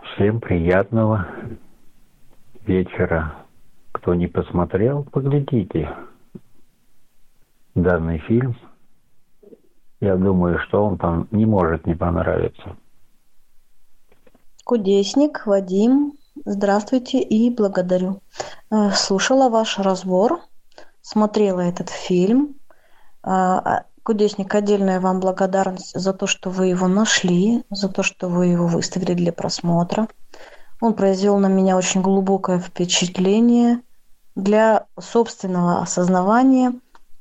Всем 0.03 0.41
приятного 0.41 1.25
вечера. 2.67 3.45
Кто 3.93 4.13
не 4.13 4.27
посмотрел, 4.27 5.05
поглядите 5.05 5.89
данный 7.75 8.17
фильм. 8.27 8.57
Я 10.01 10.17
думаю, 10.17 10.59
что 10.67 10.85
он 10.85 10.97
там 10.97 11.29
не 11.31 11.45
может 11.45 11.87
не 11.87 11.95
понравиться. 11.95 12.75
Кудесник 14.65 15.47
Вадим, 15.47 16.11
здравствуйте 16.43 17.21
и 17.21 17.55
благодарю. 17.55 18.19
Э, 18.69 18.89
слушала 18.89 19.47
ваш 19.49 19.79
разбор, 19.79 20.41
смотрела 21.01 21.61
этот 21.61 21.89
фильм. 21.89 22.55
А, 23.23 23.59
а, 23.59 23.83
Кудесник, 24.03 24.53
отдельная 24.55 24.99
вам 24.99 25.19
благодарность 25.19 25.93
за 25.93 26.13
то, 26.13 26.25
что 26.25 26.49
вы 26.49 26.67
его 26.67 26.87
нашли, 26.87 27.63
за 27.69 27.87
то, 27.87 28.01
что 28.01 28.29
вы 28.29 28.47
его 28.47 28.65
выставили 28.65 29.13
для 29.13 29.31
просмотра. 29.31 30.07
Он 30.81 30.95
произвел 30.95 31.37
на 31.37 31.47
меня 31.47 31.77
очень 31.77 32.01
глубокое 32.01 32.59
впечатление 32.59 33.81
для 34.35 34.87
собственного 34.99 35.81
осознавания, 35.81 36.73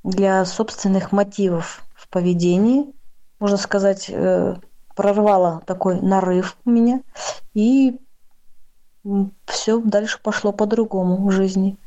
для 0.03 0.45
собственных 0.47 1.13
мотивов 1.13 1.83
в 1.95 2.09
поведении. 2.09 2.95
Можно 3.39 3.59
сказать, 3.59 4.07
э, 4.09 4.57
прорвало 4.97 5.63
такой 5.67 6.01
нарыв 6.01 6.57
у 6.65 6.71
меня. 6.71 7.03
И 7.53 7.99
все 9.47 9.81
дальше 9.81 10.19
пошло 10.23 10.53
по-другому 10.53 11.27
в 11.27 11.31
жизни. 11.31 11.79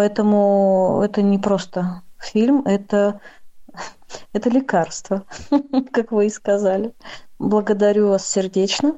Поэтому 0.00 1.02
это 1.04 1.20
не 1.20 1.38
просто 1.38 2.00
фильм, 2.18 2.62
это, 2.64 3.20
это 4.32 4.48
лекарство, 4.48 5.26
как 5.92 6.10
вы 6.10 6.28
и 6.28 6.30
сказали. 6.30 6.94
Благодарю 7.38 8.08
вас 8.08 8.26
сердечно 8.26 8.96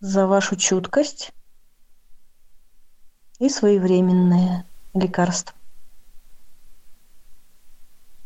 за 0.00 0.26
вашу 0.26 0.56
чуткость 0.56 1.30
и 3.38 3.48
своевременное 3.48 4.66
лекарство. 4.94 5.54